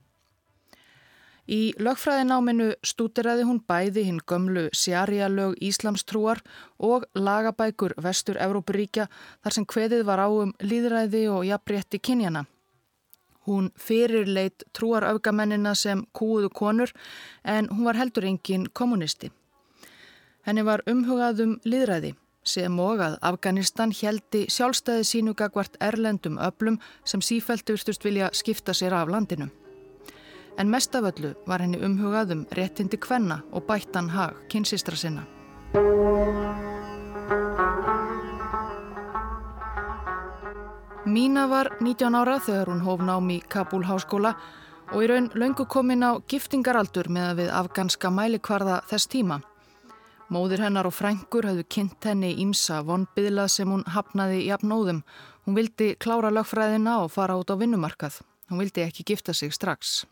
Í 1.51 1.75
lögfræðináminu 1.83 2.69
stúderaði 2.87 3.45
hún 3.49 3.59
bæði 3.67 4.05
hinn 4.07 4.21
gömlu 4.31 4.69
sjarjalög 4.79 5.57
Íslamstrúar 5.59 6.39
og 6.79 7.09
lagabækur 7.19 7.97
Vestur-Európuríkja 7.99 9.09
þar 9.43 9.57
sem 9.57 9.67
hveðið 9.67 10.05
var 10.07 10.23
á 10.23 10.29
um 10.31 10.55
líðræði 10.63 11.27
og 11.35 11.43
jafnrétti 11.49 11.99
kynjana. 11.99 12.47
Hún 13.47 13.73
fyrirleit 13.77 14.63
trúaraugamennina 14.73 15.75
sem 15.75 16.05
kúuðu 16.15 16.51
konur 16.55 16.93
en 17.45 17.69
hún 17.71 17.85
var 17.85 17.99
heldur 17.99 18.25
engin 18.25 18.69
kommunisti. 18.73 19.33
Henni 20.47 20.63
var 20.67 20.83
umhugaðum 20.91 21.59
liðræði 21.65 22.15
sem 22.45 22.79
og 22.79 23.01
að 23.03 23.19
Afganistan 23.23 23.93
heldi 23.95 24.47
sjálfstæði 24.51 25.07
sínu 25.07 25.35
gagvart 25.39 25.77
erlendum 25.81 26.39
öblum 26.43 26.81
sem 27.05 27.23
sífæltu 27.23 27.77
virtust 27.77 28.05
vilja 28.05 28.31
skipta 28.33 28.75
sér 28.75 28.95
af 28.99 29.11
landinu. 29.11 29.49
En 30.59 30.71
mest 30.71 30.95
af 30.95 31.07
öllu 31.13 31.35
var 31.47 31.63
henni 31.63 31.79
umhugaðum 31.79 32.47
réttindi 32.53 32.99
kvenna 32.99 33.43
og 33.53 33.67
bættan 33.67 34.11
hag 34.11 34.35
kynsistra 34.51 34.97
sinna. 34.97 35.25
Mína 41.05 41.49
var 41.51 41.67
19 41.81 42.15
ára 42.15 42.37
þegar 42.39 42.69
hún 42.71 42.83
hóf 42.87 43.01
nám 43.03 43.27
í 43.35 43.41
Kabul 43.51 43.83
háskóla 43.83 44.37
og 44.95 45.03
í 45.03 45.09
raun 45.11 45.25
löngu 45.35 45.65
komin 45.67 46.05
á 46.07 46.23
giftingaraldur 46.31 47.09
með 47.11 47.25
að 47.27 47.41
við 47.41 47.49
afganska 47.59 48.11
mælikvarða 48.15 48.77
þess 48.87 49.11
tíma. 49.11 49.41
Móðir 50.31 50.63
hennar 50.63 50.87
og 50.87 50.95
frængur 50.95 51.49
hafðu 51.49 51.65
kynnt 51.67 52.07
henni 52.07 52.31
ímsa 52.45 52.85
vonbyðlað 52.87 53.51
sem 53.51 53.73
hún 53.75 53.83
hafnaði 53.91 54.45
í 54.45 54.53
apnóðum. 54.55 55.03
Hún 55.43 55.59
vildi 55.59 55.97
klára 55.99 56.31
lögfræðina 56.31 57.01
og 57.03 57.11
fara 57.11 57.35
út 57.35 57.51
á 57.51 57.59
vinnumarkað. 57.59 58.21
Hún 58.47 58.63
vildi 58.63 58.87
ekki 58.87 59.03
gifta 59.11 59.35
sig 59.35 59.51
strax. 59.51 60.05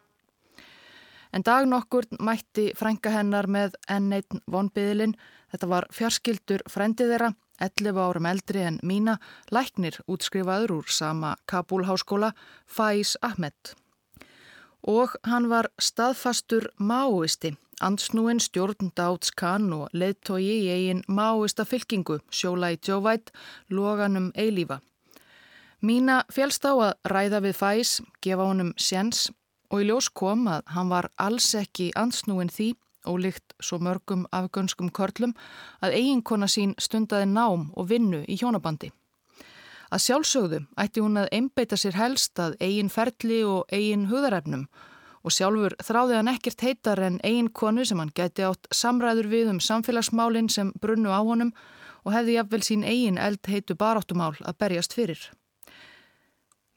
En 1.30 1.47
dag 1.47 1.70
nokkur 1.70 2.11
mætti 2.18 2.73
frænga 2.75 3.14
hennar 3.14 3.47
með 3.47 3.78
enn 3.87 4.11
einn 4.11 4.42
vonbyðlin. 4.50 5.14
Þetta 5.54 5.70
var 5.70 5.87
fjarskildur 5.94 6.66
frændið 6.66 7.14
þeirra 7.14 7.30
11 7.61 7.99
árum 8.00 8.26
eldri 8.26 8.62
en 8.67 8.79
mína, 8.83 9.19
læknir 9.52 10.00
útskrifaður 10.09 10.81
úr 10.81 10.90
sama 10.90 11.37
Kabul 11.47 11.85
háskóla, 11.85 12.33
Faiz 12.67 13.17
Ahmed. 13.23 13.75
Og 14.83 15.17
hann 15.29 15.49
var 15.50 15.69
staðfastur 15.79 16.71
máisti, 16.79 17.55
ansnúin 17.81 18.40
stjórn 18.40 18.93
Dáts 18.97 19.33
Khan 19.37 19.73
og 19.76 19.88
leðtogi 19.93 20.57
í 20.64 20.71
eigin 20.73 21.02
máista 21.09 21.64
fylkingu, 21.69 22.21
sjóla 22.31 22.73
í 22.73 22.81
tjóvætt, 22.81 23.33
loganum 23.69 24.33
eilífa. 24.35 24.81
Mína 25.81 26.23
félst 26.33 26.64
á 26.69 26.73
að 26.73 26.97
ræða 27.09 27.40
við 27.45 27.57
Faiz, 27.57 28.00
gefa 28.21 28.49
honum 28.49 28.75
sjens 28.76 29.31
og 29.71 29.81
í 29.81 29.88
ljós 29.88 30.11
kom 30.12 30.49
að 30.50 30.64
hann 30.75 30.90
var 30.93 31.09
alls 31.17 31.55
ekki 31.57 31.93
ansnúin 31.97 32.52
því 32.52 32.75
ólíkt 33.07 33.54
svo 33.61 33.78
mörgum 33.78 34.26
afgönskum 34.33 34.90
körlum 34.90 35.35
að 35.80 35.97
eiginkona 35.99 36.49
sín 36.49 36.75
stundaði 36.78 37.28
nám 37.30 37.71
og 37.76 37.88
vinnu 37.90 38.25
í 38.28 38.37
hjónabandi. 38.40 38.90
Að 39.90 40.04
sjálfsögðu 40.04 40.61
ætti 40.78 41.02
hún 41.02 41.19
að 41.19 41.33
einbeita 41.35 41.76
sér 41.76 41.99
helst 41.99 42.38
að 42.38 42.57
eigin 42.61 42.92
ferli 42.92 43.42
og 43.45 43.73
eigin 43.75 44.07
huðarefnum 44.11 44.69
og 45.25 45.35
sjálfur 45.35 45.75
þráði 45.83 46.16
hann 46.16 46.30
ekkert 46.33 46.62
heitar 46.64 47.02
en 47.04 47.19
ein 47.26 47.50
konu 47.50 47.85
sem 47.85 47.99
hann 47.99 48.14
gæti 48.14 48.47
átt 48.47 48.71
samræður 48.73 49.28
við 49.33 49.50
um 49.54 49.61
samfélagsmálinn 49.61 50.49
sem 50.49 50.73
brunnu 50.80 51.11
á 51.11 51.21
honum 51.21 51.52
og 52.04 52.14
hefði 52.14 52.38
jafnvel 52.38 52.62
sín 52.64 52.87
eigin 52.87 53.21
eld 53.21 53.45
heitu 53.50 53.76
baráttumál 53.76 54.37
að 54.40 54.59
berjast 54.62 54.97
fyrir. 54.97 55.21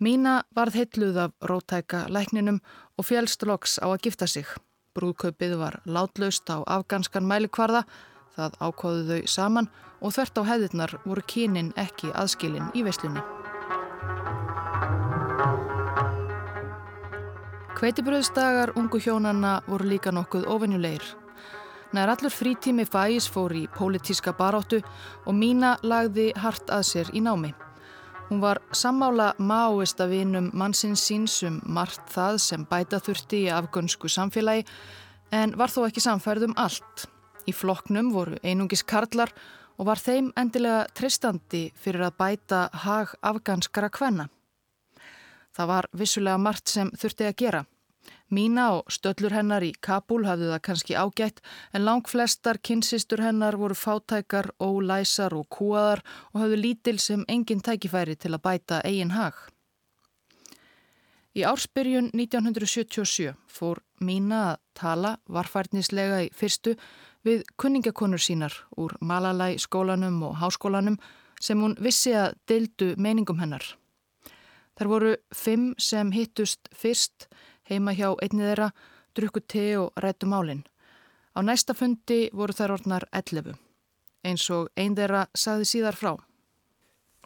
Mína 0.03 0.42
varð 0.56 0.75
heitluð 0.82 1.18
af 1.27 1.36
rótæka 1.48 2.08
lækninum 2.12 2.60
og 2.98 3.08
fjælst 3.08 3.46
loks 3.48 3.77
á 3.80 3.88
að 3.88 4.01
gifta 4.10 4.27
sig. 4.27 4.48
Brúðkaupið 4.93 5.55
var 5.57 5.79
látlaust 5.89 6.50
á 6.53 6.62
afganskan 6.69 7.25
mælikvarða, 7.25 7.81
það 8.35 8.57
ákváðu 8.62 9.05
þau 9.07 9.31
saman 9.35 9.69
og 10.01 10.13
þvert 10.13 10.38
á 10.38 10.43
hefðirnar 10.50 10.93
voru 11.05 11.23
kynin 11.33 11.71
ekki 11.81 12.12
aðskilin 12.13 12.69
í 12.77 12.83
veislunni. 12.85 13.23
Kveitibröðsdagar 17.73 18.75
ungu 18.77 19.01
hjónanna 19.01 19.57
voru 19.65 19.89
líka 19.89 20.13
nokkuð 20.13 20.45
ofinjulegir. 20.53 21.03
Nær 21.93 22.13
allur 22.13 22.31
frítími 22.31 22.85
fæis 22.85 23.25
fór 23.29 23.57
í 23.57 23.65
pólitíska 23.73 24.31
baráttu 24.38 24.79
og 25.25 25.33
Mína 25.33 25.75
lagði 25.81 26.29
hart 26.38 26.69
að 26.69 26.85
sér 26.93 27.09
í 27.17 27.25
námi. 27.25 27.51
Hún 28.30 28.42
var 28.42 28.62
sammála 28.72 29.34
máist 29.38 30.00
af 30.01 30.10
vinum 30.10 30.51
mannsins 30.53 31.01
síns 31.08 31.44
um 31.44 31.60
margt 31.65 32.06
það 32.10 32.38
sem 32.39 32.63
bæta 32.65 33.00
þurfti 33.03 33.44
í 33.46 33.51
afgönsku 33.51 34.10
samfélagi 34.10 34.63
en 35.32 35.58
var 35.58 35.70
þó 35.74 35.84
ekki 35.88 36.01
samfærð 36.03 36.48
um 36.48 36.56
allt. 36.58 37.08
Í 37.46 37.51
floknum 37.51 38.13
voru 38.13 38.39
einungis 38.44 38.86
karlar 38.88 39.34
og 39.77 39.88
var 39.89 40.00
þeim 40.00 40.32
endilega 40.39 40.86
tristandi 40.96 41.65
fyrir 41.75 42.08
að 42.08 42.18
bæta 42.22 42.62
hag 42.86 43.13
afganskara 43.22 43.89
kvenna. 43.89 44.30
Það 45.53 45.70
var 45.70 45.89
vissulega 45.94 46.39
margt 46.39 46.72
sem 46.72 46.89
þurfti 46.98 47.27
að 47.27 47.38
gera. 47.44 47.63
Mína 48.34 48.66
og 48.80 48.90
stöllur 48.90 49.34
hennar 49.36 49.62
í 49.62 49.72
Kabul 49.86 50.24
hafðu 50.25 50.50
það 50.50 50.62
kannski 50.66 50.96
ágætt 50.98 51.42
en 51.74 51.86
lang 51.86 52.08
flestar 52.10 52.58
kynsistur 52.58 53.22
hennar 53.22 53.58
voru 53.62 53.78
fátækar, 53.78 54.50
ólæsar 54.58 55.36
og 55.38 55.46
kúaðar 55.54 56.02
og 56.34 56.42
hafðu 56.42 56.58
lítil 56.63 56.98
sem 57.00 57.25
engin 57.30 57.62
tækifæri 57.62 58.16
til 58.18 58.34
að 58.34 58.44
bæta 58.48 58.82
eigin 58.82 59.13
hag. 59.13 59.38
Í 61.34 61.46
ársbyrjun 61.50 62.12
1977 62.13 63.34
fór 63.50 63.82
Mína 64.02 64.42
að 64.52 64.60
tala 64.78 65.16
varfærnislega 65.30 66.24
í 66.25 66.32
fyrstu 66.34 66.75
við 67.25 67.46
kunningakonur 67.58 68.22
sínar 68.22 68.54
úr 68.78 68.98
Malalai 69.02 69.56
skólanum 69.62 70.20
og 70.28 70.38
háskólanum 70.42 71.00
sem 71.42 71.62
hún 71.62 71.78
vissi 71.80 72.13
að 72.18 72.36
deildu 72.50 72.94
meiningum 72.98 73.42
hennar. 73.42 73.63
Þar 74.78 74.90
voru 74.90 75.16
fimm 75.34 75.74
sem 75.78 76.12
hittust 76.13 76.70
fyrst 76.74 77.28
heima 77.70 77.93
hjá 77.96 78.12
einni 78.22 78.43
þeirra, 78.43 78.70
drukku 79.15 79.43
te 79.48 79.65
og 79.77 79.93
rættu 79.98 80.27
málinn. 80.29 80.63
Á 81.34 81.39
næsta 81.41 81.74
fundi 81.74 82.27
voru 82.34 82.53
þær 82.53 82.75
orðnar 82.77 83.08
11, 83.12 83.55
eins 84.24 84.50
og 84.53 84.70
einn 84.77 84.96
þeirra 84.98 85.25
saði 85.34 85.70
síðar 85.70 85.98
frá. 85.98 86.13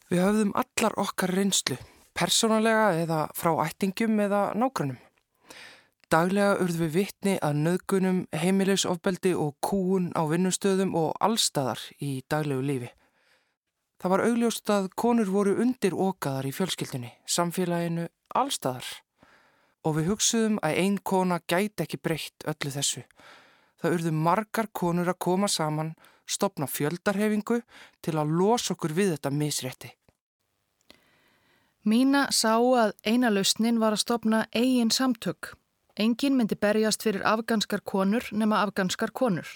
Við 0.07 0.23
höfðum 0.23 0.53
allar 0.55 0.95
okkar 1.03 1.33
reynslu, 1.35 1.75
persónalega 2.15 2.93
eða 3.01 3.25
frá 3.35 3.51
ættingum 3.65 4.19
eða 4.23 4.53
nágrunum. 4.55 4.99
Daglega 6.07 6.53
urðum 6.63 6.85
við 6.85 6.93
vittni 6.93 7.33
að 7.43 7.57
nöðgunum, 7.65 8.21
heimilisofbeldi 8.31 9.33
og 9.35 9.57
kúun 9.59 10.13
á 10.15 10.23
vinnustöðum 10.29 10.93
og 10.95 11.17
allstæðar 11.19 11.81
í 11.99 12.21
daglegu 12.31 12.63
lífi. 12.63 12.93
Það 13.99 14.13
var 14.13 14.23
augljóst 14.29 14.71
að 14.71 14.87
konur 14.95 15.27
voru 15.33 15.57
undir 15.59 15.97
okaðar 15.97 16.47
í 16.47 16.53
fjölskyldunni, 16.55 17.11
samfélaginu, 17.27 18.07
allstæðar 18.39 18.87
og 19.87 19.95
við 19.97 20.11
hugsuðum 20.11 20.57
að 20.65 20.79
einn 20.81 20.97
kona 20.99 21.39
gæti 21.47 21.85
ekki 21.85 21.99
breytt 22.03 22.47
öllu 22.49 22.73
þessu. 22.73 23.03
Það 23.79 23.93
urðu 23.97 24.13
margar 24.13 24.67
konur 24.73 25.11
að 25.11 25.19
koma 25.23 25.47
saman, 25.47 25.93
stopna 26.27 26.67
fjöldarhefingu 26.67 27.61
til 28.03 28.15
að 28.19 28.33
losa 28.39 28.73
okkur 28.75 28.95
við 28.97 29.13
þetta 29.15 29.31
misrétti. 29.31 29.93
Mína 31.87 32.25
sá 32.35 32.57
að 32.57 32.91
eina 33.07 33.29
lausnin 33.31 33.79
var 33.79 33.95
að 33.95 34.03
stopna 34.03 34.41
eigin 34.51 34.91
samtök. 34.91 35.53
Engin 35.95 36.35
myndi 36.35 36.57
berjast 36.59 37.05
fyrir 37.05 37.23
afganskar 37.23 37.79
konur 37.79 38.27
nema 38.35 38.59
afganskar 38.65 39.13
konur. 39.15 39.47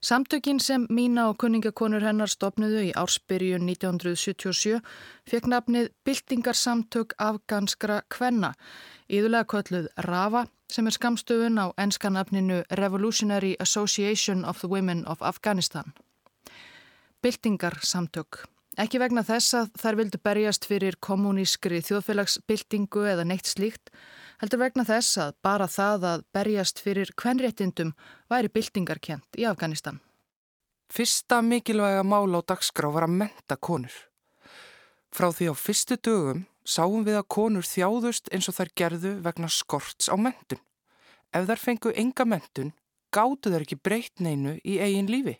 Samtökin 0.00 0.60
sem 0.60 0.86
Mína 0.88 1.26
og 1.28 1.36
kunningakonur 1.42 2.00
hennar 2.00 2.30
stopnuðu 2.32 2.86
í 2.88 2.92
ársbyrjun 2.96 3.66
1977 3.68 4.78
fekk 5.28 5.48
nafnið 5.52 5.90
Bildingarsamtök 6.08 7.12
afganskra 7.20 7.98
kvenna, 8.08 8.54
íðulega 9.12 9.44
kölluð 9.52 9.90
RAVA 10.06 10.46
sem 10.72 10.88
er 10.88 10.96
skamstöfun 10.96 11.60
á 11.60 11.76
enskanafninu 11.76 12.62
Revolutionary 12.80 13.52
Association 13.60 14.44
of 14.44 14.64
the 14.64 14.70
Women 14.72 15.04
of 15.06 15.20
Afghanistan. 15.20 15.92
Bildingarsamtök. 17.20 18.46
Ekki 18.80 19.02
vegna 19.02 19.20
þess 19.20 19.52
að 19.58 19.72
þær 19.82 20.00
vildu 20.00 20.18
berjast 20.24 20.64
fyrir 20.64 20.96
kommunískri 20.96 21.82
þjóðfélagsbildingu 21.84 23.04
eða 23.04 23.28
neitt 23.28 23.52
slíkt, 23.52 23.92
heldur 24.40 24.62
vegna 24.62 24.84
þess 24.88 25.18
að 25.20 25.34
bara 25.44 25.68
það 25.68 26.06
að 26.10 26.22
berjast 26.34 26.80
fyrir 26.80 27.12
kvenréttindum 27.20 27.92
væri 28.32 28.52
byltingarkjent 28.52 29.40
í 29.40 29.46
Afganistan. 29.48 30.00
Fyrsta 30.90 31.38
mikilvæga 31.44 32.02
mál 32.02 32.32
á 32.34 32.40
dagskrá 32.42 32.90
var 32.90 33.06
að 33.06 33.18
menta 33.20 33.56
konur. 33.56 33.92
Frá 35.14 35.30
því 35.30 35.52
á 35.52 35.54
fyrstu 35.54 35.98
dögum 36.00 36.46
sáum 36.64 37.04
við 37.06 37.20
að 37.20 37.28
konur 37.36 37.66
þjáðust 37.66 38.30
eins 38.34 38.48
og 38.50 38.56
þær 38.56 38.72
gerðu 38.78 39.12
vegna 39.24 39.50
skorts 39.50 40.10
á 40.10 40.16
mentun. 40.16 40.62
Ef 41.30 41.46
þær 41.46 41.62
fengu 41.62 41.92
enga 41.94 42.26
mentun, 42.26 42.72
gáttu 43.14 43.52
þær 43.52 43.66
ekki 43.66 43.78
breytt 43.78 44.22
neinu 44.22 44.56
í 44.64 44.80
eigin 44.82 45.10
lífi. 45.10 45.36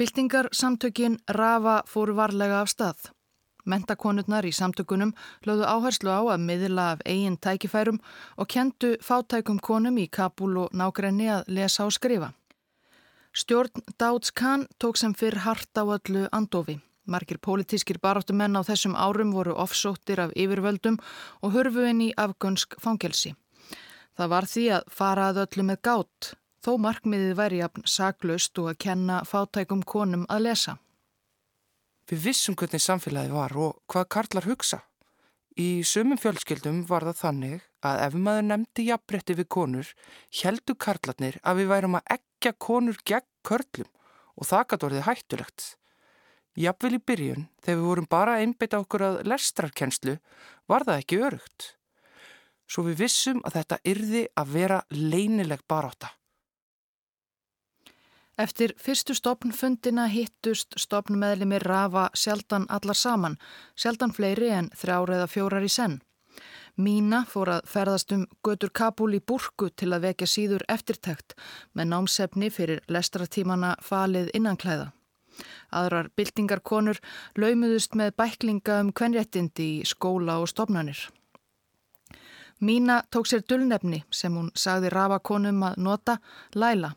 Byltingarsamtökin 0.00 1.18
Rafa 1.28 1.82
fóru 1.86 2.16
varlega 2.16 2.62
af 2.64 2.70
stað. 2.72 3.10
Mentakonurnar 3.70 4.48
í 4.48 4.52
samtökunum 4.52 5.14
lögðu 5.46 5.68
áherslu 5.70 6.10
á 6.10 6.20
að 6.34 6.44
miðla 6.48 6.90
af 6.96 7.06
eigin 7.06 7.38
tækifærum 7.38 8.02
og 8.36 8.50
kentu 8.50 8.96
fátækum 9.04 9.62
konum 9.62 9.98
í 10.02 10.08
Kabul 10.10 10.56
og 10.64 10.76
nákrenni 10.76 11.30
að 11.30 11.48
lesa 11.48 11.86
og 11.86 11.94
skrifa. 11.94 12.32
Stjórn 13.32 13.84
Dáts 13.98 14.34
Kahn 14.34 14.66
tók 14.78 14.96
sem 14.98 15.14
fyrr 15.14 15.44
hart 15.46 15.70
á 15.78 15.86
öllu 15.86 16.26
andofi. 16.32 16.80
Markir 17.06 17.38
pólitískir 17.38 17.98
baráttumenn 18.02 18.58
á 18.58 18.62
þessum 18.66 18.94
árum 18.94 19.30
voru 19.34 19.54
offsóttir 19.54 20.20
af 20.20 20.34
yfirvöldum 20.34 20.98
og 21.42 21.54
hörfu 21.54 21.86
inn 21.86 22.02
í 22.06 22.10
afgönsk 22.16 22.76
fangelsi. 22.82 23.34
Það 24.18 24.32
var 24.34 24.46
því 24.52 24.64
að 24.76 24.92
fara 24.98 25.30
að 25.30 25.42
öllu 25.44 25.64
með 25.70 25.80
gátt, 25.86 26.32
þó 26.60 26.72
markmiðið 26.84 27.34
væri 27.38 27.62
jafn 27.62 27.86
saklaust 27.86 28.58
og 28.58 28.72
að 28.72 28.80
kenna 28.84 29.22
fátækum 29.24 29.82
konum 29.82 30.26
að 30.28 30.46
lesa. 30.50 30.76
Við 32.10 32.24
vissum 32.24 32.56
hvernig 32.58 32.82
samfélagi 32.82 33.30
var 33.30 33.52
og 33.54 33.76
hvað 33.86 34.06
karlar 34.10 34.46
hugsa. 34.50 34.80
Í 35.54 35.84
sumum 35.86 36.18
fjölskyldum 36.18 36.80
var 36.88 37.04
það 37.06 37.20
þannig 37.20 37.62
að 37.86 38.02
ef 38.06 38.16
maður 38.18 38.46
nefndi 38.48 38.86
jafnbretti 38.88 39.36
við 39.38 39.48
konur, 39.54 39.92
heldu 40.40 40.74
karlarnir 40.74 41.38
að 41.46 41.60
við 41.60 41.70
værum 41.70 41.98
að 42.00 42.14
ekja 42.16 42.52
konur 42.66 42.98
gegn 43.06 43.28
körlum 43.46 43.90
og 44.34 44.48
það 44.50 44.66
gæti 44.72 44.88
orðið 44.88 45.06
hættulegt. 45.06 45.66
Jafnvel 46.58 46.96
í 46.96 47.02
byrjun, 47.06 47.48
þegar 47.62 47.78
við 47.78 47.88
vorum 47.92 48.10
bara 48.10 48.38
einbeita 48.42 48.80
okkur 48.82 49.06
að 49.06 49.20
lestrarkenslu, 49.30 50.16
var 50.66 50.86
það 50.88 51.02
ekki 51.04 51.20
örugt. 51.28 51.74
Svo 52.66 52.88
við 52.88 53.04
vissum 53.04 53.44
að 53.46 53.60
þetta 53.60 53.84
yrði 53.92 54.24
að 54.34 54.56
vera 54.56 54.80
leinileg 54.90 55.62
baráta. 55.70 56.10
Eftir 58.40 58.72
fyrstu 58.80 59.12
stopnfundina 59.12 60.06
hittust 60.08 60.78
stopnmeðlimi 60.80 61.58
Rafa 61.60 62.06
sjaldan 62.16 62.62
allar 62.72 62.96
saman, 62.96 63.34
sjaldan 63.76 64.14
fleiri 64.16 64.48
en 64.56 64.70
þrjára 64.80 65.18
eða 65.18 65.26
fjórar 65.28 65.66
í 65.66 65.68
senn. 65.68 65.98
Mína 66.80 67.26
fór 67.28 67.50
að 67.56 67.66
ferðast 67.68 68.14
um 68.16 68.22
götur 68.46 68.72
Kabul 68.72 69.10
í 69.18 69.20
burku 69.20 69.68
til 69.76 69.90
að 69.92 70.06
vekja 70.06 70.28
síður 70.34 70.64
eftirtækt 70.72 71.34
með 71.76 71.90
námsefni 71.90 72.48
fyrir 72.54 72.80
lestratímana 72.88 73.74
falið 73.84 74.30
innanklæða. 74.38 74.88
Aðrar 75.76 76.08
byltingarkonur 76.16 77.02
laumuðust 77.36 77.98
með 77.98 78.14
bæklinga 78.22 78.78
um 78.86 78.94
kvenréttindi 78.96 79.68
í 79.82 79.84
skóla 79.84 80.38
og 80.40 80.48
stopnanir. 80.48 81.02
Mína 82.64 83.02
tók 83.12 83.28
sér 83.28 83.44
dullnefni 83.44 84.00
sem 84.10 84.32
hún 84.32 84.48
sagði 84.54 84.94
Rafa 84.96 85.20
konum 85.20 85.60
að 85.68 85.78
nota 85.84 86.16
Laila. 86.54 86.94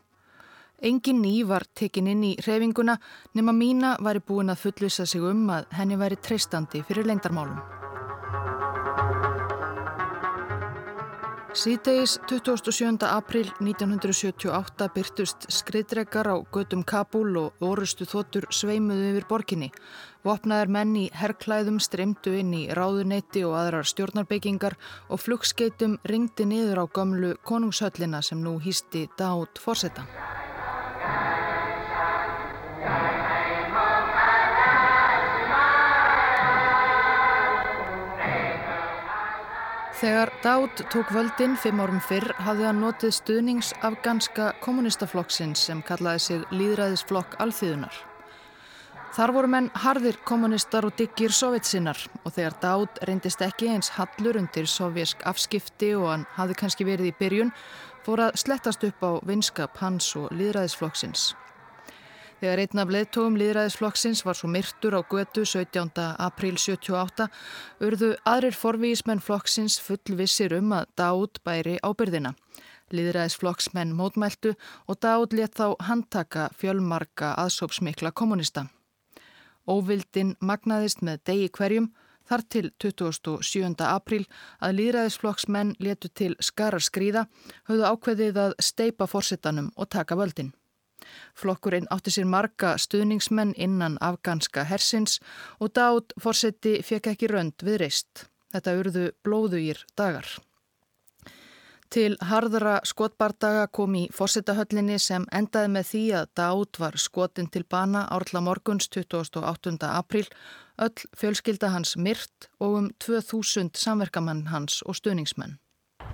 Engin 0.82 1.22
ný 1.22 1.44
var 1.46 1.64
tekin 1.74 2.10
inn 2.10 2.24
í 2.26 2.34
hreyfinguna 2.42 2.98
nema 3.34 3.52
mína 3.54 3.94
væri 4.02 4.20
búin 4.20 4.50
að 4.50 4.66
fullvisa 4.66 5.06
sig 5.06 5.22
um 5.22 5.46
að 5.50 5.70
henni 5.78 5.96
væri 5.96 6.18
treystandi 6.18 6.82
fyrir 6.88 7.06
lengdarmálum. 7.06 7.62
Síðdegis 11.54 12.16
27. 12.26 13.06
april 13.06 13.46
1978 13.62 14.88
byrtust 14.96 15.44
skriðdregar 15.54 16.26
á 16.26 16.36
gödum 16.50 16.82
Kabul 16.82 17.36
og 17.38 17.62
orustu 17.62 18.08
þotur 18.10 18.48
sveimuðu 18.50 19.12
yfir 19.12 19.26
borginni. 19.30 19.68
Vopnaðar 20.26 20.72
menn 20.74 20.96
í 20.98 21.04
herrklæðum 21.14 21.78
streymdu 21.78 22.34
inn 22.40 22.50
í 22.58 22.64
ráðunetti 22.74 23.44
og 23.46 23.54
aðrar 23.60 23.86
stjórnarbyggingar 23.86 24.74
og 25.06 25.22
flugskeitum 25.22 26.00
ringdi 26.10 26.48
niður 26.50 26.82
á 26.82 26.84
gömlu 26.90 27.36
konungshöllina 27.46 28.18
sem 28.26 28.42
nú 28.42 28.58
hýsti 28.58 29.06
Dátt 29.14 29.62
Forsetta. 29.62 30.08
Þegar 40.04 40.30
Dátt 40.44 40.82
tók 40.92 41.08
völdin 41.16 41.54
fimm 41.56 41.78
árum 41.80 42.00
fyrr 42.04 42.34
hafði 42.44 42.66
hann 42.68 42.82
notið 42.82 43.12
stuðnings 43.16 43.70
afganska 43.88 44.50
kommunistaflokksins 44.60 45.62
sem 45.64 45.78
kallaði 45.80 46.20
sig 46.20 46.42
Líðræðisflokk 46.52 47.38
alþýðunar. 47.40 47.96
Þar 49.16 49.32
voru 49.32 49.50
menn 49.54 49.70
harðir 49.80 50.18
kommunistar 50.28 50.84
og 50.84 50.92
diggir 50.98 51.32
sovjetsinnar 51.32 52.02
og 52.20 52.34
þegar 52.36 52.58
Dátt 52.66 53.00
reyndist 53.08 53.46
ekki 53.48 53.70
eins 53.72 53.94
hallur 53.96 54.36
undir 54.42 54.68
sovjersk 54.68 55.24
afskipti 55.24 55.94
og 55.96 56.10
hann 56.10 56.26
hafði 56.36 56.58
kannski 56.60 56.88
verið 56.90 57.08
í 57.08 57.16
byrjun 57.22 57.54
fór 58.04 58.26
að 58.26 58.36
slettast 58.44 58.84
upp 58.84 59.08
á 59.08 59.12
vinskap 59.24 59.80
hans 59.80 60.10
og 60.20 60.28
Líðræðisflokksins. 60.36 61.30
Þegar 62.40 62.60
einn 62.64 62.80
af 62.82 62.90
leðtóum 62.90 63.36
líðræðisflokksins 63.38 64.24
var 64.26 64.34
svo 64.34 64.48
myrtur 64.50 64.96
á 64.98 65.00
götu 65.06 65.44
17. 65.46 65.90
april 66.18 66.56
78 66.58 67.28
urðu 67.86 68.08
aðrir 68.26 68.56
forvísmenn 68.58 69.22
flokksins 69.22 69.76
fullvissir 69.80 70.56
um 70.58 70.72
að 70.74 70.88
Dáð 70.98 71.38
bæri 71.46 71.76
ábyrðina. 71.86 72.34
Líðræðisflokksmenn 72.90 73.94
mótmæltu 73.94 74.56
og 74.90 74.98
Dáð 74.98 75.36
let 75.38 75.54
þá 75.54 75.76
handtaka 75.86 76.48
fjölmarka 76.58 77.36
aðsópsmikla 77.44 78.10
kommunista. 78.10 78.66
Óvildin 79.70 80.34
magnaðist 80.42 81.06
með 81.06 81.22
degi 81.30 81.52
hverjum 81.54 81.88
þar 82.28 82.44
til 82.50 82.66
27. 82.82 83.78
april 83.86 84.24
að 84.58 84.76
líðræðisflokksmenn 84.80 85.76
letu 85.78 86.10
til 86.10 86.34
skarar 86.42 86.82
skrýða 86.82 87.28
höfðu 87.70 87.88
ákveðið 87.94 88.44
að 88.48 88.58
steipa 88.58 89.06
fórsetanum 89.06 89.70
og 89.76 89.92
taka 89.94 90.18
völdin. 90.18 90.52
Flokkurinn 91.38 91.90
átti 91.94 92.14
sér 92.14 92.28
marga 92.30 92.74
stuðningsmenn 92.80 93.54
innan 93.56 93.98
afganska 94.00 94.64
hersins 94.68 95.20
og 95.60 95.74
Dátt 95.74 96.16
fórseti 96.20 96.80
fekk 96.82 97.12
ekki 97.14 97.30
rönd 97.30 97.64
við 97.64 97.80
reist. 97.84 98.26
Þetta 98.54 98.76
urðu 98.80 99.06
blóðugir 99.26 99.80
dagar. 99.98 100.28
Til 101.94 102.16
harðara 102.26 102.80
skotbardaga 102.82 103.68
kom 103.70 103.94
í 103.94 104.04
fórsetahöllinni 104.10 104.96
sem 104.98 105.26
endaði 105.30 105.70
með 105.76 105.90
því 105.90 106.04
að 106.20 106.30
Dátt 106.40 106.80
var 106.82 106.98
skotin 106.98 107.50
til 107.54 107.62
bana 107.70 108.06
árla 108.10 108.42
morguns 108.42 108.88
28. 108.90 109.76
april, 109.90 110.24
öll 110.82 111.04
fjölskylda 111.14 111.70
hans 111.70 111.94
myrt 111.96 112.48
og 112.58 112.78
um 112.80 112.88
2000 112.98 113.78
samverkamann 113.78 114.48
hans 114.50 114.82
og 114.82 114.98
stuðningsmenn. 114.98 115.58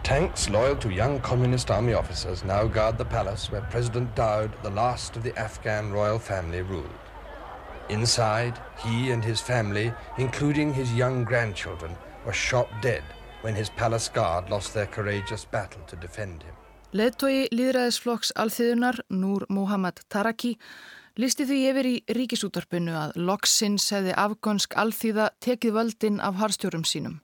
Tanks 0.03 0.48
loyal 0.48 0.76
to 0.76 0.90
young 0.90 1.20
communist 1.20 1.70
army 1.70 1.94
officers 1.94 2.44
now 2.44 2.66
guard 2.66 2.98
the 2.98 3.05
palace 3.05 3.50
where 3.53 3.61
President 3.70 4.14
Daoud, 4.16 4.50
the 4.62 4.70
last 4.70 5.16
of 5.16 5.22
the 5.22 5.38
Afghan 5.38 5.92
royal 5.92 6.18
family, 6.18 6.62
ruled. 6.62 6.90
Inside, 7.88 8.59
he 8.85 9.11
and 9.11 9.24
his 9.24 9.40
family, 9.40 9.92
including 10.18 10.72
his 10.72 10.92
young 10.94 11.24
grandchildren, 11.24 11.96
were 12.24 12.33
shot 12.33 12.68
dead 12.81 13.03
when 13.42 13.55
his 13.55 13.70
palace 13.70 14.09
guard 14.09 14.50
lost 14.50 14.74
their 14.74 14.87
courageous 14.87 15.44
battle 15.44 15.83
to 15.87 15.96
defend 15.96 16.42
him. 16.42 16.55
Leðtói 16.92 17.46
líðræðisflokks 17.55 18.33
alþýðunar, 18.35 18.96
Núr 19.14 19.44
Muhammad 19.48 20.00
Taraki, 20.11 20.57
listi 21.14 21.46
því 21.46 21.59
yfir 21.70 21.87
í 21.87 21.96
ríkisútarpinu 22.16 22.96
að 22.98 23.12
loksins 23.31 23.87
hefði 23.94 24.16
afgönsk 24.18 24.74
alþýða 24.74 25.29
tekið 25.38 25.76
völdin 25.76 26.18
af 26.18 26.40
harstjórum 26.42 26.83
sínum. 26.83 27.20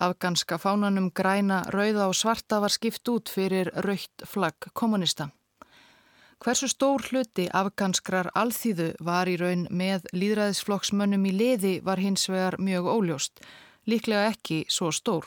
Afganska 0.00 0.58
fánanum 0.60 1.08
græna, 1.14 1.62
rauða 1.72 2.10
og 2.10 2.14
svarta 2.14 2.60
var 2.60 2.72
skipt 2.72 3.08
út 3.08 3.30
fyrir 3.32 3.70
raukt 3.86 4.26
flagg 4.28 4.68
kommunista. 4.76 5.30
Hversu 6.44 6.68
stór 6.68 7.00
hluti 7.08 7.46
afganskrar 7.48 8.28
alþýðu 8.36 8.90
var 9.00 9.28
í 9.32 9.38
raun 9.40 9.64
með 9.72 10.04
líðræðisflokksmönnum 10.12 11.24
í 11.30 11.32
liði 11.32 11.74
var 11.84 12.02
hins 12.04 12.28
vegar 12.28 12.58
mjög 12.60 12.90
óljóst, 12.92 13.40
líklega 13.88 14.28
ekki 14.34 14.66
svo 14.68 14.92
stór. 14.92 15.24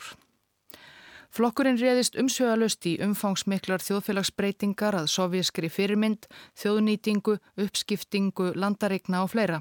Flokkurinn 1.30 1.76
réðist 1.78 2.16
umsvegalust 2.18 2.86
í 2.90 2.96
umfangsmiklar 3.04 3.82
þjóðfélagsbreytingar 3.86 4.96
að 4.98 5.04
sovjískri 5.12 5.68
fyrirmynd, 5.70 6.26
þjóðnýtingu, 6.58 7.36
uppskiptingu, 7.54 8.48
landareikna 8.58 9.20
og 9.22 9.30
fleira. 9.30 9.60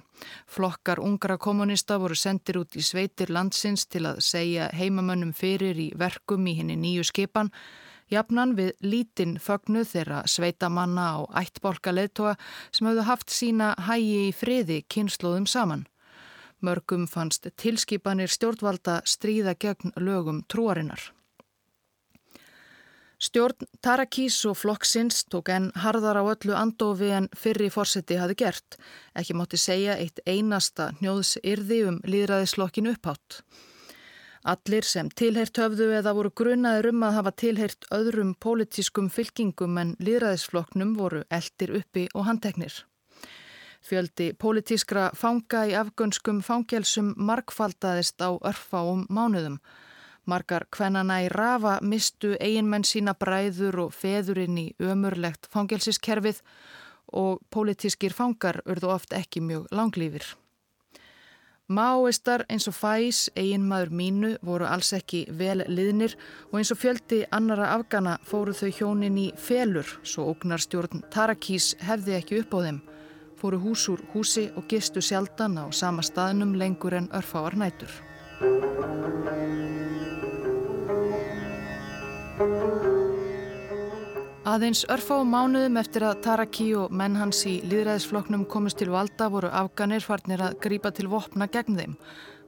Flokkar 0.50 0.98
ungra 0.98 1.38
kommunista 1.38 2.00
voru 2.02 2.18
sendir 2.18 2.58
út 2.58 2.74
í 2.74 2.82
sveitir 2.82 3.30
landsins 3.30 3.86
til 3.86 4.08
að 4.10 4.24
segja 4.26 4.72
heimamönnum 4.74 5.36
fyrir 5.38 5.78
í 5.78 5.92
verkum 5.94 6.48
í 6.50 6.56
henni 6.58 6.80
nýju 6.80 7.06
skipan, 7.12 7.54
jafnan 8.10 8.56
við 8.58 8.74
lítinn 8.82 9.38
fögnu 9.38 9.86
þeirra 9.86 10.24
sveitamanna 10.26 11.06
á 11.06 11.18
ættbólka 11.44 11.94
leðtoga 11.94 12.34
sem 12.72 12.90
hafðu 12.90 13.06
haft 13.12 13.30
sína 13.30 13.76
hægi 13.92 14.26
í 14.32 14.34
friði 14.34 14.80
kynnslóðum 14.90 15.46
saman. 15.46 15.86
Mörgum 16.66 17.06
fannst 17.06 17.46
tilskipanir 17.62 18.34
stjórnvalda 18.34 19.04
stríða 19.06 19.54
gegn 19.54 19.94
lögum 20.02 20.42
trúarinnar. 20.50 21.12
Stjórn 23.20 23.68
Tarakís 23.84 24.38
og 24.48 24.56
flokksins 24.56 25.26
tók 25.28 25.50
enn 25.52 25.66
harðar 25.84 26.22
á 26.22 26.24
öllu 26.24 26.54
andofi 26.56 27.10
en 27.12 27.26
fyrri 27.36 27.68
fórseti 27.68 28.16
hafi 28.16 28.38
gert. 28.40 28.78
Ekki 29.12 29.36
mátti 29.36 29.58
segja 29.60 29.98
eitt 30.00 30.22
einasta 30.24 30.94
hnjóðs 31.02 31.34
yrði 31.44 31.82
um 31.90 31.98
líðræðislokkin 32.08 32.88
upphátt. 32.94 33.42
Allir 34.48 34.88
sem 34.88 35.10
tilheyrt 35.12 35.60
höfðu 35.60 35.90
eða 35.98 36.14
voru 36.16 36.32
grunnaður 36.32 36.94
um 36.94 37.04
að 37.10 37.18
hafa 37.18 37.34
tilheyrt 37.44 37.90
öðrum 37.92 38.32
pólitískum 38.40 39.12
fylkingum 39.12 39.76
en 39.84 39.92
líðræðisflokknum 40.00 40.96
voru 40.96 41.26
eldir 41.28 41.76
uppi 41.82 42.08
og 42.16 42.24
handteknir. 42.30 42.72
Fjöldi 43.84 44.32
pólitískra 44.40 45.10
fanga 45.12 45.66
í 45.68 45.76
afgönskum 45.76 46.40
fangelsum 46.40 47.12
markfaldaðist 47.20 48.24
á 48.24 48.32
örfáum 48.40 49.04
mánuðum. 49.12 49.60
Margar 50.30 50.68
kvennana 50.72 51.22
í 51.26 51.30
Rafa 51.34 51.80
mistu 51.82 52.36
eiginmenn 52.38 52.86
sína 52.86 53.16
bræður 53.18 53.86
og 53.86 53.96
feðurinn 53.98 54.60
í 54.62 54.68
ömurlegt 54.80 55.50
fangelsiskerfið 55.54 56.44
og 57.18 57.40
pólitískir 57.54 58.14
fangar 58.14 58.62
urðu 58.70 58.94
oft 58.94 59.16
ekki 59.18 59.42
mjög 59.42 59.66
langlýfir. 59.74 60.28
Máistar 61.70 62.48
eins 62.50 62.66
og 62.66 62.74
Fæs, 62.74 63.28
eiginmaður 63.38 63.92
mínu, 63.94 64.30
voru 64.42 64.66
alls 64.66 64.90
ekki 64.98 65.28
vel 65.38 65.62
liðnir 65.70 66.16
og 66.50 66.56
eins 66.58 66.72
og 66.74 66.80
fjöldi 66.82 67.20
annara 67.30 67.68
afgana 67.76 68.16
fóru 68.26 68.56
þau 68.58 68.72
hjónin 68.74 69.20
í 69.22 69.28
felur 69.38 69.86
svo 70.02 70.26
ógnarstjórn 70.32 71.06
Tarakís 71.14 71.76
hefði 71.86 72.18
ekki 72.18 72.42
upp 72.42 72.58
á 72.58 72.60
þeim. 72.66 72.82
Fóru 73.38 73.62
hús 73.62 73.86
úr 73.94 74.02
húsi 74.16 74.48
og 74.58 74.66
gistu 74.66 75.02
sjaldan 75.02 75.62
á 75.62 75.70
sama 75.70 76.02
staðnum 76.02 76.58
lengur 76.58 76.98
en 76.98 77.12
örfáar 77.14 77.54
nætur. 77.54 77.94
Aðeins 84.50 84.86
örfá 84.88 85.18
mánuðum 85.28 85.76
eftir 85.82 86.06
að 86.08 86.22
Taraki 86.24 86.70
og 86.80 86.94
menn 86.96 87.18
hans 87.20 87.42
í 87.46 87.58
líðræðisfloknum 87.68 88.46
komist 88.48 88.80
til 88.80 88.88
valda 88.94 89.28
voru 89.30 89.50
afganir 89.52 90.02
farnir 90.06 90.42
að 90.46 90.56
grípa 90.64 90.94
til 90.96 91.10
vopna 91.12 91.50
gegn 91.52 91.76
þeim. 91.76 91.98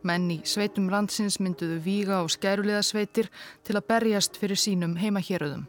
Menn 0.07 0.29
í 0.31 0.39
sveitum 0.47 0.87
landsins 0.89 1.37
mynduðu 1.43 1.81
víga 1.83 2.21
og 2.23 2.31
skæruleðasveitir 2.31 3.27
til 3.67 3.75
að 3.75 3.87
berjast 3.91 4.39
fyrir 4.39 4.57
sínum 4.63 4.95
heimahéröðum. 4.97 5.67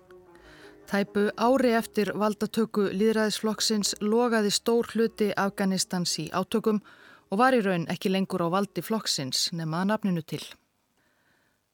Tæpu 0.87 1.29
ári 1.37 1.75
eftir 1.75 2.15
valdatöku 2.15 2.89
líðræðisflokksins 2.95 3.97
logaði 4.01 4.55
stór 4.55 4.95
hluti 4.95 5.33
Afganistans 5.37 6.15
í 6.23 6.31
átökum 6.31 6.79
og 7.33 7.43
var 7.43 7.59
í 7.59 7.63
raun 7.67 7.91
ekki 7.91 8.15
lengur 8.15 8.47
á 8.47 8.49
valdi 8.55 8.87
flokksins 8.87 9.51
nemaða 9.53 9.93
nafninu 9.97 10.23
til. 10.23 10.45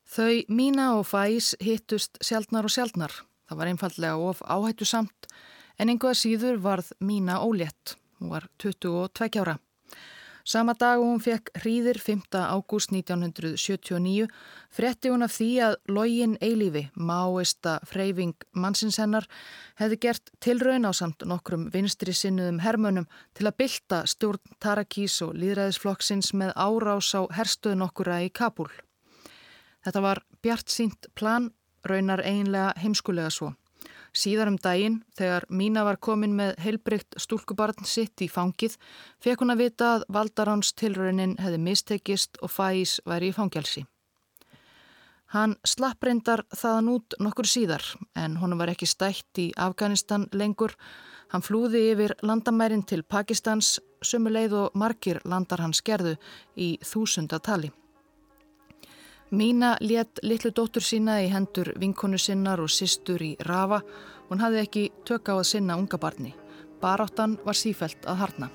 Þau 0.08 0.40
Mína 0.48 0.94
og 0.96 1.04
Fæs 1.04 1.52
hittust 1.60 2.16
sjaldnar 2.24 2.64
og 2.64 2.72
sjaldnar. 2.72 3.12
Það 3.44 3.58
var 3.60 3.68
einfallega 3.68 4.16
of 4.16 4.40
áhættu 4.40 4.86
samt 4.88 5.28
en 5.78 5.92
einhvað 5.92 6.16
síður 6.16 6.60
varð 6.64 6.94
mína 7.04 7.42
ólétt. 7.44 7.98
Hún 8.16 8.32
var 8.32 8.48
22 8.56 9.42
ára. 9.42 9.58
Sama 10.48 10.72
dag 10.72 11.02
hún 11.04 11.20
fekk 11.20 11.52
hríðir 11.60 12.00
5. 12.00 12.40
ágúst 12.40 12.88
1979 12.88 14.30
fretti 14.72 15.12
hún 15.12 15.26
af 15.26 15.34
því 15.36 15.50
að 15.66 15.76
login 15.92 16.38
eilífi, 16.40 16.86
máista 16.96 17.76
freyfing 17.84 18.32
mannsins 18.56 18.96
hennar, 18.96 19.28
hefði 19.76 20.00
gert 20.06 20.32
tilraun 20.40 20.88
á 20.88 20.92
samt 20.96 21.20
nokkrum 21.28 21.68
vinstri 21.76 22.16
sinnuðum 22.16 22.64
hermönum 22.64 23.10
til 23.36 23.44
að 23.44 23.58
bylta 23.60 24.02
stjórn 24.08 24.56
Tarakís 24.56 25.20
og 25.20 25.36
líðræðisflokksins 25.36 26.32
með 26.32 26.56
árás 26.56 27.12
á 27.12 27.28
herstöðun 27.28 27.84
okkura 27.90 28.22
í 28.24 28.32
Kabul. 28.32 28.72
Þetta 29.88 30.00
var 30.04 30.18
bjart 30.44 30.68
sínt 30.68 31.06
plan 31.16 31.46
raunar 31.88 32.20
einlega 32.20 32.74
heimskulega 32.76 33.30
svo. 33.32 33.54
Síðar 34.12 34.50
um 34.50 34.58
daginn, 34.60 34.98
þegar 35.16 35.46
Mína 35.48 35.80
var 35.86 35.96
komin 35.96 36.34
með 36.36 36.58
heilbrygt 36.60 37.16
stúlkubarn 37.16 37.88
sitt 37.88 38.20
í 38.20 38.28
fangið, 38.28 38.76
fekk 39.24 39.40
hún 39.40 39.54
að 39.54 39.62
vita 39.62 39.88
að 39.94 40.04
Valdaráns 40.12 40.74
tilraunin 40.76 41.38
hefði 41.40 41.62
mistekist 41.64 42.36
og 42.44 42.52
Fæs 42.52 42.98
væri 43.08 43.32
í 43.32 43.36
fangelsi. 43.38 43.86
Hann 45.32 45.56
slapp 45.64 46.04
reyndar 46.04 46.44
þaðan 46.52 46.92
út 46.92 47.18
nokkur 47.24 47.48
síðar 47.48 47.88
en 48.12 48.36
honum 48.42 48.60
var 48.60 48.74
ekki 48.74 48.88
stætt 48.88 49.40
í 49.40 49.50
Afganistan 49.56 50.28
lengur. 50.36 50.76
Hann 51.32 51.44
flúði 51.44 51.86
yfir 51.94 52.18
landamærin 52.20 52.84
til 52.84 53.06
Pakistans, 53.08 53.78
sumuleið 54.04 54.60
og 54.66 54.76
margir 54.76 55.24
landar 55.24 55.64
hans 55.64 55.80
gerðu 55.80 56.18
í 56.56 56.74
þúsundatali. 56.84 57.72
Mína 59.30 59.76
létt 59.80 60.18
litlu 60.22 60.48
dóttur 60.56 60.80
sína 60.80 61.18
í 61.20 61.26
hendur 61.28 61.74
vinkonu 61.76 62.16
sinnar 62.16 62.62
og 62.64 62.70
sýstur 62.72 63.20
í 63.20 63.34
Rafa. 63.44 63.82
Hún 64.30 64.40
hafði 64.40 64.62
ekki 64.62 64.84
tök 65.04 65.28
á 65.28 65.36
að 65.36 65.48
sinna 65.50 65.76
unga 65.76 65.98
barni. 66.00 66.32
Baráttan 66.80 67.34
var 67.44 67.58
sífælt 67.58 68.08
að 68.08 68.22
harna. 68.22 68.48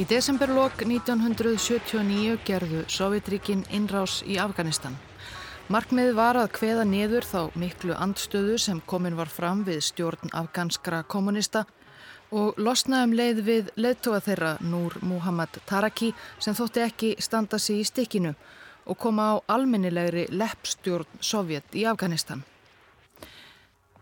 Í 0.00 0.08
desemberlokk 0.08 0.86
1979 0.88 2.40
gerðu 2.48 2.86
Sovjetríkin 2.88 3.66
innrás 3.68 4.22
í 4.24 4.40
Afganistan. 4.40 4.96
Markmið 5.68 6.14
var 6.16 6.40
að 6.40 6.56
hveða 6.56 6.88
niður 6.88 7.28
þá 7.28 7.52
miklu 7.52 7.92
andstöðu 8.00 8.56
sem 8.56 8.80
komin 8.88 9.20
var 9.20 9.28
fram 9.28 9.60
við 9.68 9.84
stjórn 9.84 10.32
afganskra 10.32 11.04
kommunista 11.04 11.66
og 12.32 12.56
losnaðum 12.56 13.12
leið 13.16 13.42
við 13.46 13.72
leðtóa 13.76 14.22
þeirra 14.24 14.52
Núr 14.64 14.96
Muhammad 15.04 15.60
Taraki 15.68 16.12
sem 16.40 16.56
þótti 16.56 16.84
ekki 16.86 17.10
standa 17.20 17.60
sig 17.60 17.82
í 17.82 17.88
stikkinu 17.88 18.32
og 18.86 18.98
koma 18.98 19.28
á 19.32 19.34
almennilegri 19.56 20.26
leppstjórn 20.32 21.20
Sovjet 21.20 21.76
í 21.76 21.84
Afganistan. 21.86 22.42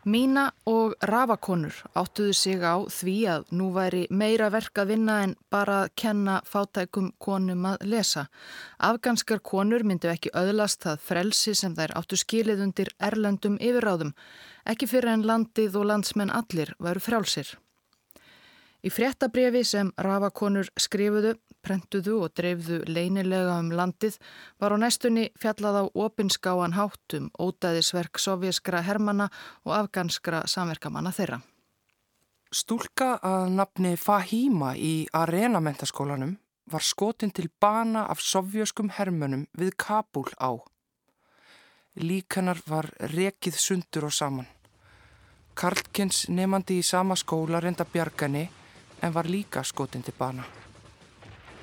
Mína 0.08 0.46
og 0.64 0.94
rafakonur 1.04 1.74
áttuðu 1.92 2.32
sig 2.32 2.62
á 2.64 2.80
því 2.88 3.16
að 3.28 3.42
nú 3.52 3.66
væri 3.74 4.06
meira 4.08 4.48
verk 4.48 4.80
að 4.80 4.94
vinna 4.94 5.18
en 5.26 5.34
bara 5.52 5.82
að 5.82 5.92
kenna 6.02 6.38
fátækum 6.48 7.10
konum 7.20 7.66
að 7.68 7.84
lesa. 7.84 8.30
Afganskar 8.78 9.44
konur 9.44 9.84
myndu 9.84 10.08
ekki 10.08 10.32
öðlast 10.32 10.86
það 10.86 11.04
frelsi 11.04 11.54
sem 11.54 11.76
þær 11.76 11.98
áttu 12.00 12.16
skilið 12.16 12.64
undir 12.64 12.94
erlendum 12.96 13.60
yfirráðum, 13.60 14.14
ekki 14.64 14.88
fyrir 14.88 15.18
en 15.18 15.26
landið 15.28 15.76
og 15.76 15.90
landsmenn 15.92 16.32
allir 16.32 16.72
varu 16.78 17.04
frjálsir. 17.04 17.58
Í 18.80 18.88
fréttabrefi 18.88 19.60
sem 19.68 19.90
rafakonur 20.00 20.70
skrifuðu, 20.80 21.34
prentuðu 21.60 22.16
og 22.24 22.32
dreifðu 22.32 22.78
leynilega 22.88 23.58
um 23.60 23.68
landið 23.76 24.16
var 24.62 24.72
á 24.72 24.76
næstunni 24.80 25.26
fjallað 25.36 25.76
á 25.80 25.84
opinskáan 26.06 26.72
háttum 26.72 27.28
ótaðisverk 27.36 28.16
sovjaskra 28.16 28.80
hermana 28.86 29.28
og 29.68 29.74
afganskra 29.76 30.46
samverkamanna 30.48 31.12
þeirra. 31.12 31.42
Stúlka 32.50 33.18
að 33.22 33.50
nafni 33.58 33.92
Fahima 34.00 34.72
í 34.74 35.04
Arena-mentaskólanum 35.12 36.32
var 36.70 36.82
skotin 36.82 37.30
til 37.36 37.50
bana 37.60 38.06
af 38.08 38.22
sovjöskum 38.24 38.88
hermönum 38.96 39.44
við 39.58 39.76
Kabul 39.76 40.32
á. 40.40 40.56
Líkanar 42.00 42.62
var 42.66 42.88
rekið 43.12 43.58
sundur 43.60 44.08
og 44.08 44.14
saman. 44.14 44.48
Karlkins 45.54 46.28
nefandi 46.30 46.78
í 46.80 46.86
sama 46.86 47.16
skóla 47.18 47.60
reynda 47.60 47.84
bjargani 47.84 48.46
en 49.02 49.14
var 49.14 49.28
líka 49.28 49.64
skotin 49.64 50.02
til 50.02 50.14
bana. 50.18 50.44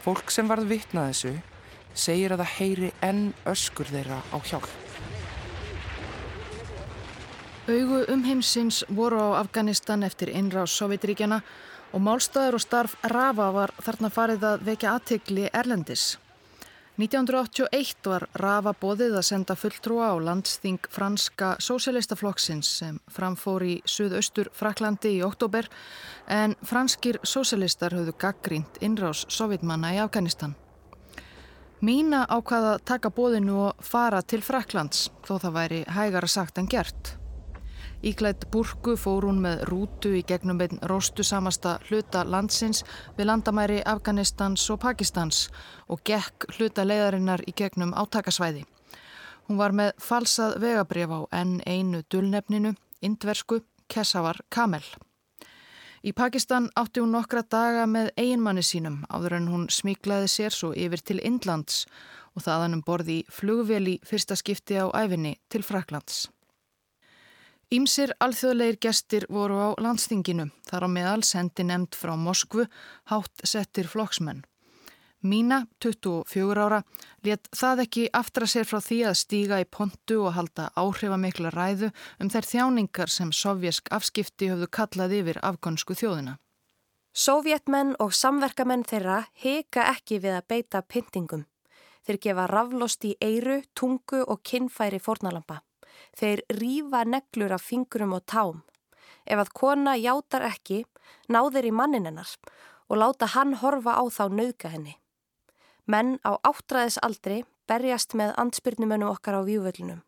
Fólk 0.04 0.32
sem 0.32 0.48
varð 0.48 0.70
vitnað 0.70 1.12
þessu 1.12 1.34
segir 1.98 2.34
að 2.34 2.44
það 2.44 2.54
heyri 2.58 2.92
enn 3.04 3.24
öskur 3.46 3.90
þeirra 3.90 4.22
á 4.32 4.38
hjálp. 4.46 4.70
Augu 7.68 8.06
umheimsins 8.14 8.84
voru 8.88 9.20
á 9.20 9.44
Afganistan 9.44 10.06
eftir 10.08 10.32
innráð 10.32 10.70
Sovjetríkjana 10.72 11.42
og 11.92 12.04
málstæður 12.04 12.56
og 12.56 12.64
starf 12.64 12.96
Rafa 13.04 13.50
var 13.52 13.74
þarna 13.84 14.12
farið 14.14 14.46
að 14.48 14.64
vekja 14.70 14.94
aðtegli 14.96 15.50
Erlendis. 15.52 16.06
1981 16.98 18.08
var 18.10 18.24
Rafa 18.42 18.72
bóðið 18.74 19.20
að 19.20 19.26
senda 19.28 19.54
fulltrúa 19.54 20.08
á 20.10 20.16
landsþing 20.18 20.88
franska 20.90 21.52
sósélistaflokksins 21.62 22.72
sem 22.80 22.96
framfór 23.14 23.66
í 23.70 23.76
suðaustur 23.86 24.50
Fraklandi 24.58 25.12
í 25.20 25.22
oktober 25.22 25.70
en 26.26 26.56
franskir 26.66 27.20
sósélistar 27.22 27.94
höfðu 27.94 28.16
gaggrínt 28.18 28.82
innrás 28.82 29.28
sovjetmanna 29.30 29.94
í 29.94 30.02
Afganistan. 30.02 30.58
Mína 31.86 32.24
ákvaða 32.26 32.80
taka 32.82 33.14
bóðinu 33.14 33.62
og 33.68 33.86
fara 33.86 34.24
til 34.26 34.42
Fraklands 34.42 35.12
þó 35.22 35.38
það 35.38 35.58
væri 35.62 35.86
hægara 35.94 36.34
sagt 36.34 36.58
en 36.58 36.66
gert. 36.66 37.14
Íklætt 38.06 38.46
burku 38.54 38.94
fór 38.94 39.26
hún 39.26 39.40
með 39.42 39.64
rútu 39.72 40.12
í 40.14 40.22
gegnum 40.22 40.60
einn 40.62 40.78
róstu 40.86 41.24
samasta 41.26 41.80
hluta 41.88 42.22
landsins 42.30 42.84
við 43.18 43.26
landamæri 43.32 43.80
Afganistans 43.90 44.68
og 44.70 44.84
Pakistans 44.84 45.48
og 45.90 46.04
gekk 46.06 46.46
hluta 46.60 46.86
leiðarinnar 46.86 47.42
í 47.50 47.56
gegnum 47.58 47.96
átakasvæði. 47.98 48.68
Hún 49.50 49.58
var 49.58 49.74
með 49.74 49.96
falsað 49.98 50.60
vegabref 50.62 51.10
á 51.10 51.20
enn 51.42 51.58
einu 51.66 52.04
dullnefninu, 52.12 52.76
indversku, 53.02 53.64
Kesavar 53.90 54.44
Kamel. 54.54 54.86
Í 56.06 56.14
Pakistan 56.14 56.70
átti 56.78 57.02
hún 57.02 57.16
nokkra 57.18 57.42
daga 57.42 57.90
með 57.90 58.14
eiginmanni 58.14 58.62
sínum 58.62 59.02
áður 59.10 59.40
en 59.42 59.50
hún 59.50 59.68
smíklaði 59.74 60.30
sér 60.30 60.54
svo 60.54 60.70
yfir 60.78 61.02
til 61.02 61.18
Indlands 61.26 61.88
og 62.38 62.46
þaðan 62.46 62.78
um 62.78 62.86
borði 62.86 63.24
í 63.26 64.00
fyrsta 64.06 64.36
skipti 64.38 64.78
á 64.78 64.86
æfinni 64.94 65.40
til 65.50 65.64
Fraklands. 65.66 66.28
Ímsir 67.68 68.14
alþjóðleir 68.24 68.78
gestir 68.80 69.26
voru 69.28 69.58
á 69.60 69.70
landstinginu, 69.84 70.46
þar 70.70 70.86
á 70.88 70.90
meðal 70.90 71.24
sendi 71.28 71.66
nefnd 71.68 71.98
frá 72.00 72.14
Moskvu, 72.16 72.64
hátt 73.12 73.44
settir 73.44 73.90
flokksmenn. 73.92 74.46
Mína, 75.28 75.66
24 75.84 76.64
ára, 76.64 76.80
let 77.28 77.50
það 77.52 77.84
ekki 77.84 78.06
aftra 78.16 78.48
sér 78.48 78.70
frá 78.70 78.80
því 78.80 79.02
að 79.10 79.20
stíga 79.20 79.60
í 79.60 79.68
pontu 79.68 80.22
og 80.24 80.38
halda 80.38 80.70
áhrifamikla 80.80 81.52
ræðu 81.52 81.92
um 82.24 82.32
þær 82.32 82.48
þjáningar 82.54 83.12
sem 83.12 83.36
sovjask 83.36 83.92
afskipti 83.92 84.48
höfðu 84.54 84.72
kallað 84.72 85.20
yfir 85.20 85.44
afgönsku 85.44 85.98
þjóðina. 86.00 86.38
Sovjetmenn 87.12 87.98
og 88.00 88.16
samverkamenn 88.16 88.88
þeirra 88.88 89.26
heka 89.44 89.90
ekki 89.92 90.22
við 90.24 90.40
að 90.40 90.48
beita 90.54 90.86
pyntingum. 90.88 91.48
Þeir 92.08 92.24
gefa 92.24 92.48
raflost 92.48 93.04
í 93.04 93.18
eiru, 93.20 93.60
tungu 93.76 94.24
og 94.24 94.40
kinnfæri 94.48 95.04
fornalampa. 95.04 95.66
Þeir 96.18 96.44
rýfa 96.60 97.04
neglur 97.06 97.54
af 97.56 97.66
fingurum 97.66 98.16
og 98.18 98.26
tám. 98.26 98.64
Ef 99.26 99.40
að 99.40 99.54
kona 99.54 99.98
játar 100.00 100.46
ekki, 100.48 100.86
náðir 101.30 101.68
í 101.68 101.74
manninennar 101.76 102.30
og 102.88 103.02
láta 103.02 103.28
hann 103.34 103.58
horfa 103.62 103.98
á 104.00 104.04
þá 104.08 104.24
nauðga 104.32 104.72
henni. 104.72 104.98
Menn 105.88 106.18
á 106.24 106.36
áttræðis 106.44 107.00
aldri 107.04 107.44
berjast 107.68 108.16
með 108.16 108.34
ansbyrnumönu 108.40 109.08
okkar 109.12 109.40
á 109.40 109.42
vývöldunum. 109.44 110.04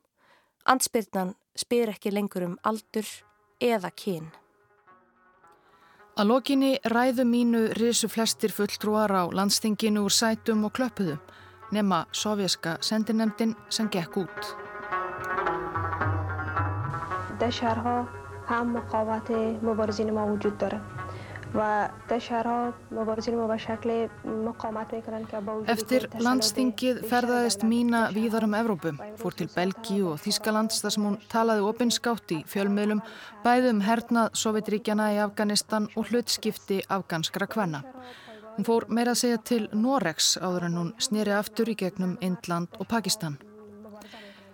Ansbyrnan 0.67 1.35
spyr 1.55 1.91
ekki 1.93 2.11
lengur 2.11 2.45
um 2.47 2.59
aldur 2.63 3.07
eða 3.59 3.91
kyn. 3.95 4.29
Að 6.19 6.27
lokinni 6.33 6.73
ræðu 6.91 7.23
mínu 7.23 7.61
risu 7.79 8.09
flestir 8.11 8.51
fulltrúar 8.51 9.11
á 9.11 9.23
landstinginu 9.31 10.03
úr 10.03 10.11
sætum 10.11 10.65
og 10.67 10.73
klöpuðu, 10.75 11.15
nema 11.71 12.05
sovjaska 12.11 12.75
sendinemdin 12.83 13.55
sem 13.71 13.87
gekk 13.87 14.19
út. 14.25 14.68
در 17.40 17.50
شهرها 17.50 18.06
هم 18.48 18.76
مقاومت 18.76 19.30
مبارزین 19.62 20.10
ما 20.10 20.26
وجود 20.26 20.58
داره 20.58 20.80
و 21.54 21.88
در 22.08 22.18
شهرها 22.18 22.72
مبارزین 22.90 23.34
ما 23.34 23.46
به 23.46 23.56
شکل 23.56 24.08
مقاومت 24.24 24.94
میکنن 24.94 25.24
که 25.24 25.40
با 25.40 25.60
وجود 25.60 25.76
Eftir 25.76 26.02
landstingið 26.18 27.04
ferðaðist 27.10 27.62
Mína 27.62 28.10
víðar 28.14 28.44
um 28.44 28.56
Evrópu, 28.58 28.94
fór 29.20 29.36
til 29.38 29.48
Belgíu 29.54 30.10
og 30.12 30.18
Þískalands 30.24 30.82
þar 30.82 30.94
sem 30.96 31.06
hún 31.06 31.20
talaði 31.30 31.62
opinskátt 31.70 32.34
í 32.34 32.40
fjölmiðlum, 32.50 33.04
bæðum 33.46 33.84
hernað 33.86 34.34
Sovjetríkjana 34.42 35.12
í 35.14 35.22
Afganistan 35.22 35.88
og 35.94 36.10
hlutskipti 36.10 36.82
afganskra 36.88 37.46
kvenna. 37.46 37.84
Hún 38.56 38.66
fór 38.66 38.88
meira 38.88 39.14
að 39.14 39.22
segja 39.22 39.38
til 39.50 39.64
Norex 39.72 40.36
áður 40.42 40.68
en 40.68 40.78
hún 40.80 40.94
snýri 40.98 41.38
aftur 41.38 41.70
í 41.70 41.78
gegnum 41.78 42.18
Indland 42.20 42.74
og 42.78 42.90
Pakistan. 42.90 43.38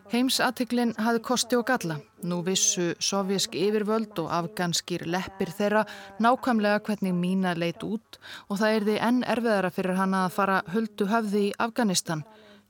Heimsatiklinn 0.05 0.91
hafði 1.01 1.21
kosti 1.25 1.57
og 1.57 1.63
galla. 1.65 1.95
Nú 2.29 2.43
vissu 2.45 2.91
sovjísk 3.01 3.55
yfirvöld 3.57 4.19
og 4.21 4.29
afganskir 4.37 5.01
leppir 5.09 5.49
þeirra 5.49 5.81
nákvæmlega 6.21 6.83
hvernig 6.85 7.15
mína 7.17 7.55
leit 7.57 7.81
út 7.83 8.19
og 8.45 8.59
það 8.61 8.75
er 8.75 8.85
því 8.85 8.97
enn 9.07 9.23
erfiðara 9.33 9.71
fyrir 9.73 9.97
hana 9.97 10.21
að 10.27 10.35
fara 10.37 10.61
höldu 10.75 11.09
höfði 11.09 11.41
í 11.47 11.51
Afganistan. 11.57 12.21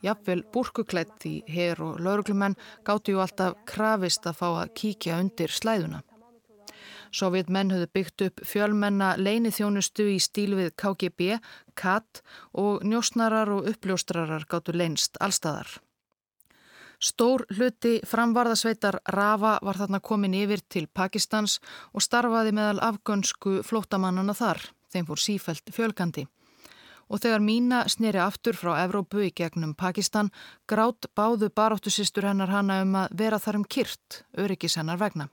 Jafnvel 0.06 0.46
búrkuklætt 0.54 1.28
í 1.28 1.36
her 1.52 1.82
og 1.84 2.00
lauruglumenn 2.00 2.56
gátti 2.88 3.12
ju 3.12 3.20
alltaf 3.20 3.60
krafist 3.68 4.28
að 4.28 4.40
fá 4.40 4.48
að 4.54 4.74
kíkja 4.80 5.20
undir 5.20 5.52
slæðuna. 5.52 6.06
Sovjetmenn 7.16 7.72
höfðu 7.72 7.90
byggt 7.96 8.24
upp 8.30 8.44
fjölmenna 8.48 9.16
leinithjónustu 9.20 10.08
í 10.16 10.20
stíl 10.24 10.56
við 10.56 10.72
KGB, 10.80 11.40
KAT 11.76 12.24
og 12.60 12.84
njósnarar 12.88 13.52
og 13.56 13.68
uppljóstrarar 13.72 14.48
gáttu 14.52 14.76
leinst 14.76 15.20
allstæðar. 15.20 15.82
Stór 17.06 17.44
hluti 17.54 18.00
framvarðasveitar 18.08 18.96
Rafa 19.14 19.60
var 19.62 19.78
þarna 19.78 20.00
komin 20.02 20.34
yfir 20.34 20.64
til 20.74 20.88
Pakistans 20.88 21.60
og 21.94 22.02
starfaði 22.02 22.56
meðal 22.58 22.80
afgönsku 22.88 23.60
flótamannana 23.68 24.34
þar, 24.34 24.64
þeim 24.90 25.06
fór 25.12 25.22
sífælt 25.22 25.70
fjölgandi. 25.76 26.24
Og 27.06 27.22
þegar 27.22 27.44
Mína 27.46 27.84
sneri 27.94 28.18
aftur 28.24 28.58
frá 28.58 28.80
Evrópu 28.88 29.22
í 29.22 29.30
gegnum 29.38 29.76
Pakistan, 29.78 30.32
grátt 30.66 31.06
báðu 31.14 31.52
baráttusistur 31.54 32.26
hennar 32.26 32.50
hana 32.50 32.80
um 32.82 32.98
að 33.04 33.14
vera 33.22 33.38
þar 33.44 33.62
um 33.62 33.68
kyrt, 33.70 34.24
öryggis 34.34 34.80
hennar 34.82 34.98
vegna. 34.98 35.30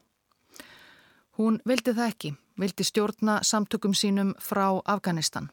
Hún 1.40 1.56
vildi 1.64 1.96
það 1.96 2.12
ekki, 2.12 2.34
vildi 2.60 2.84
stjórna 2.84 3.40
samtökum 3.48 3.96
sínum 3.96 4.36
frá 4.36 4.66
Afganistan. 4.84 5.48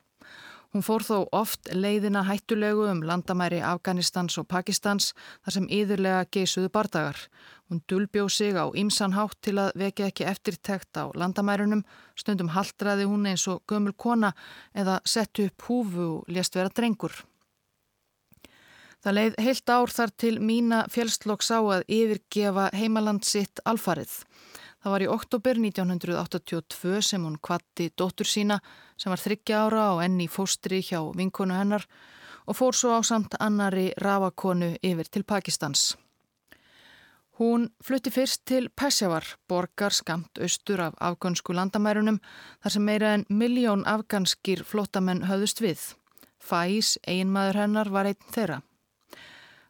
Hún 0.70 0.84
fór 0.86 1.02
þó 1.02 1.16
oft 1.34 1.72
leiðina 1.74 2.22
hættulegu 2.28 2.84
um 2.92 3.00
landamæri 3.02 3.58
Afganistans 3.66 4.38
og 4.38 4.46
Pakistans 4.54 5.16
þar 5.42 5.56
sem 5.56 5.66
yðurlega 5.66 6.28
geisuðu 6.30 6.70
bardagar. 6.70 7.24
Hún 7.70 7.82
dulbjóð 7.90 8.30
sig 8.36 8.54
á 8.54 8.70
ímsanhátt 8.78 9.40
til 9.42 9.56
að 9.62 9.74
vekja 9.82 10.12
ekki 10.12 10.28
eftirtekt 10.30 11.00
á 11.02 11.10
landamærunum, 11.18 11.82
stundum 12.14 12.54
haldraði 12.54 13.10
hún 13.10 13.26
eins 13.32 13.48
og 13.50 13.64
gömul 13.66 13.96
kona 13.98 14.36
eða 14.78 15.00
setti 15.06 15.48
upp 15.50 15.66
húfu 15.66 16.08
og 16.20 16.30
lést 16.30 16.54
vera 16.54 16.70
drengur. 16.70 17.18
Það 19.02 19.16
leið 19.16 19.42
heilt 19.42 19.70
ár 19.74 19.94
þar 19.96 20.12
til 20.22 20.36
mína 20.44 20.84
fjölslokks 20.92 21.50
á 21.50 21.60
að 21.64 21.86
yfirgefa 21.88 22.70
heimaland 22.76 23.26
sitt 23.26 23.62
alfarið. 23.66 24.12
Það 24.80 24.94
var 24.94 25.04
í 25.04 25.10
oktober 25.12 25.60
1982 25.60 27.02
sem 27.04 27.24
hún 27.28 27.40
kvatti 27.44 27.90
dóttur 28.00 28.28
sína 28.28 28.62
sem 28.96 29.12
var 29.12 29.20
þryggja 29.20 29.64
ára 29.66 29.88
og 29.96 30.04
enni 30.06 30.30
fóstri 30.32 30.80
hjá 30.80 31.02
vinkonu 31.16 31.58
hennar 31.58 31.84
og 32.48 32.56
fór 32.56 32.76
svo 32.76 32.96
á 32.96 33.04
samt 33.04 33.36
annari 33.40 33.90
rafakonu 34.00 34.78
yfir 34.80 35.12
til 35.12 35.28
Pakistans. 35.28 35.98
Hún 37.40 37.70
flutti 37.84 38.12
fyrst 38.12 38.42
til 38.46 38.70
Peshawar, 38.76 39.24
borgar 39.48 39.96
skamt 39.96 40.40
austur 40.44 40.82
af 40.84 40.96
afgönsku 41.00 41.54
landamærunum 41.56 42.18
þar 42.64 42.74
sem 42.74 42.84
meira 42.84 43.14
en 43.16 43.24
miljón 43.30 43.86
afganskir 43.88 44.66
flottamenn 44.68 45.24
höfðust 45.28 45.62
við. 45.64 45.80
Fæs, 46.40 46.98
einmaður 47.08 47.62
hennar, 47.62 47.92
var 47.92 48.12
einn 48.12 48.34
þeirra. 48.36 48.60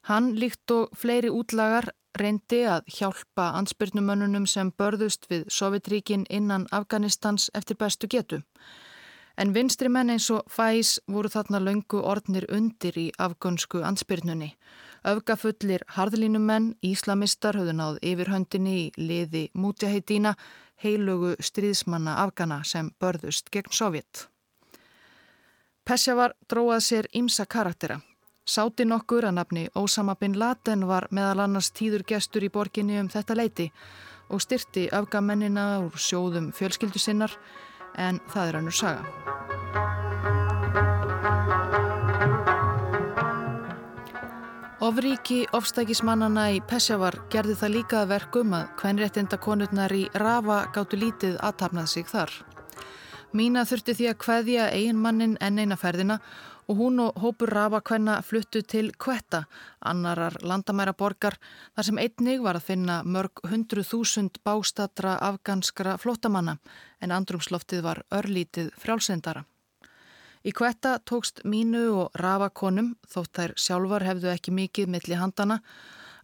Hann 0.08 0.36
líkt 0.40 0.72
og 0.72 0.94
fleiri 0.96 1.30
útlagar 1.30 1.90
reyndi 2.18 2.64
að 2.68 2.88
hjálpa 2.98 3.52
ansbyrnumönnunum 3.60 4.46
sem 4.48 4.72
börðust 4.72 5.28
við 5.30 5.48
Sovjetríkin 5.54 6.26
innan 6.30 6.68
Afganistans 6.72 7.50
eftir 7.54 7.78
bestu 7.78 8.08
getu. 8.08 8.42
En 9.40 9.54
vinstri 9.56 9.88
menn 9.88 10.10
eins 10.12 10.28
og 10.36 10.50
fæs 10.52 10.98
voru 11.08 11.30
þarna 11.32 11.62
laungu 11.64 12.02
orðnir 12.04 12.48
undir 12.52 12.98
í 13.00 13.06
afgönsku 13.24 13.84
ansbyrnunni. 13.88 14.50
Öfgafullir 15.08 15.86
harðlínumenn, 15.96 16.74
íslamistar 16.84 17.56
höfðu 17.56 17.78
náð 17.78 18.02
yfirhöndinni 18.04 18.76
í 18.82 18.90
liði 19.00 19.46
mútjaheitína, 19.56 20.36
heilögu 20.84 21.38
stríðsmanna 21.40 22.18
Afgana 22.26 22.64
sem 22.68 22.92
börðust 23.00 23.48
gegn 23.54 23.72
Sovjet. 23.72 24.28
Pesjavar 25.88 26.36
dróað 26.52 26.84
sér 26.84 27.08
ímsa 27.16 27.48
karaktera. 27.48 28.02
Sáti 28.50 28.82
nokkur 28.82 29.28
að 29.30 29.36
nafni 29.38 29.64
Ósama 29.78 30.16
bin 30.18 30.34
Laden 30.42 30.88
var 30.90 31.06
meðal 31.14 31.44
annars 31.44 31.68
tíður 31.70 32.02
gestur 32.10 32.48
í 32.48 32.50
borginni 32.50 32.96
um 32.98 33.10
þetta 33.14 33.36
leiti 33.38 33.68
og 34.34 34.42
styrti 34.42 34.88
afgamennina 34.90 35.66
úr 35.84 35.94
sjóðum 35.94 36.48
fjölskyldu 36.58 36.98
sinnar 36.98 37.36
en 37.94 38.18
það 38.34 38.50
er 38.50 38.58
annur 38.58 38.78
saga. 38.80 39.06
Ofríki 44.82 45.44
ofstækismannana 45.54 46.50
í 46.56 46.62
Pesjavar 46.66 47.22
gerði 47.30 47.54
það 47.62 47.76
líka 47.78 48.06
verkum 48.10 48.58
að 48.58 48.70
kvenréttinda 48.82 49.38
konurnar 49.38 49.94
í 49.94 50.08
Rafa 50.18 50.64
gáttu 50.74 50.98
lítið 50.98 51.38
aðtapnað 51.38 51.92
sig 51.94 52.10
þar. 52.10 52.34
Mína 53.30 53.62
þurfti 53.70 53.94
því 53.94 54.08
að 54.10 54.22
hveðja 54.26 54.72
eiginmannin 54.74 55.38
en 55.38 55.60
eina 55.62 55.78
ferðina 55.78 56.24
og 56.70 56.78
hún 56.78 57.00
og 57.02 57.16
hópur 57.18 57.50
rafakvenna 57.50 58.22
fluttu 58.22 58.62
til 58.62 58.92
Kvetta, 58.94 59.44
annarar 59.82 60.36
landamæra 60.42 60.94
borgar, 60.94 61.40
þar 61.76 61.88
sem 61.88 61.98
einnig 61.98 62.44
var 62.46 62.60
að 62.60 62.68
finna 62.68 63.00
mörg 63.04 63.42
hundru 63.50 63.82
þúsund 63.82 64.38
bástatra 64.46 65.16
afganskra 65.18 65.98
flottamanna 65.98 66.60
en 67.02 67.12
andrumsloftið 67.12 67.82
var 67.82 68.04
örlítið 68.14 68.70
frjálsendara. 68.78 69.44
Í 70.46 70.54
Kvetta 70.54 71.00
tókst 71.10 71.42
mínu 71.44 71.84
og 72.04 72.22
rafakonum, 72.22 72.94
þótt 73.10 73.34
þær 73.34 73.56
sjálfar 73.58 74.06
hefðu 74.06 74.30
ekki 74.36 74.54
mikið 74.54 74.94
milli 74.94 75.18
handana, 75.18 75.60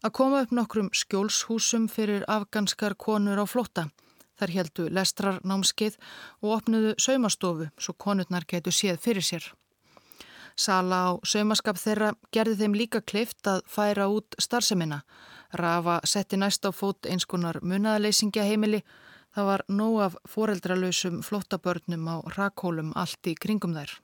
að 0.06 0.14
koma 0.14 0.46
upp 0.46 0.54
nokkrum 0.54 0.94
skjólshúsum 0.94 1.90
fyrir 1.90 2.24
afganskar 2.30 2.94
konur 2.96 3.42
á 3.42 3.46
flotta. 3.50 3.90
Þar 4.38 4.52
heldu 4.60 4.90
lestrar 4.94 5.42
námskeið 5.44 5.98
og 6.44 6.58
opnuðu 6.60 6.96
saumastofu 7.02 7.72
svo 7.80 7.94
konurnar 7.98 8.46
getu 8.46 8.70
séð 8.70 9.02
fyrir 9.02 9.26
sér. 9.26 9.54
Sala 10.56 11.00
á 11.04 11.10
saumaskap 11.28 11.76
þeirra 11.76 12.14
gerði 12.32 12.56
þeim 12.62 12.76
líka 12.80 13.02
kleift 13.04 13.48
að 13.48 13.64
færa 13.68 14.08
út 14.08 14.38
starfsemina. 14.40 15.02
Rafa 15.54 16.00
setti 16.08 16.40
næst 16.40 16.64
á 16.64 16.72
fót 16.72 17.08
eins 17.12 17.28
konar 17.28 17.60
munaðaleysingja 17.62 18.48
heimili. 18.48 18.82
Það 19.36 19.50
var 19.52 19.64
nóg 19.68 20.00
af 20.06 20.16
foreldralausum 20.32 21.20
flottabörnum 21.28 22.08
á 22.08 22.16
rakhólum 22.38 22.94
allt 22.96 23.28
í 23.28 23.36
kringum 23.36 23.76
þær. 23.76 23.98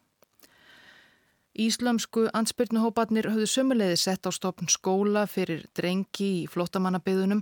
Íslamsku 1.51 2.29
ansbyrnuhópanir 2.35 3.27
höfðu 3.27 3.47
sömuleiði 3.51 3.97
sett 3.99 4.27
á 4.27 4.31
stopn 4.31 4.69
skóla 4.71 5.25
fyrir 5.27 5.65
drengi 5.75 6.29
í 6.43 6.49
flottamannabiðunum 6.51 7.41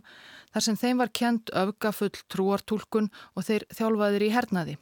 þar 0.53 0.65
sem 0.65 0.77
þeim 0.81 1.01
var 1.01 1.11
kent 1.13 1.51
öfgafull 1.53 2.15
trúartúlkun 2.33 3.11
og 3.37 3.45
þeir 3.45 3.67
þjálfaðir 3.73 4.25
í 4.25 4.31
hernaði. 4.33 4.77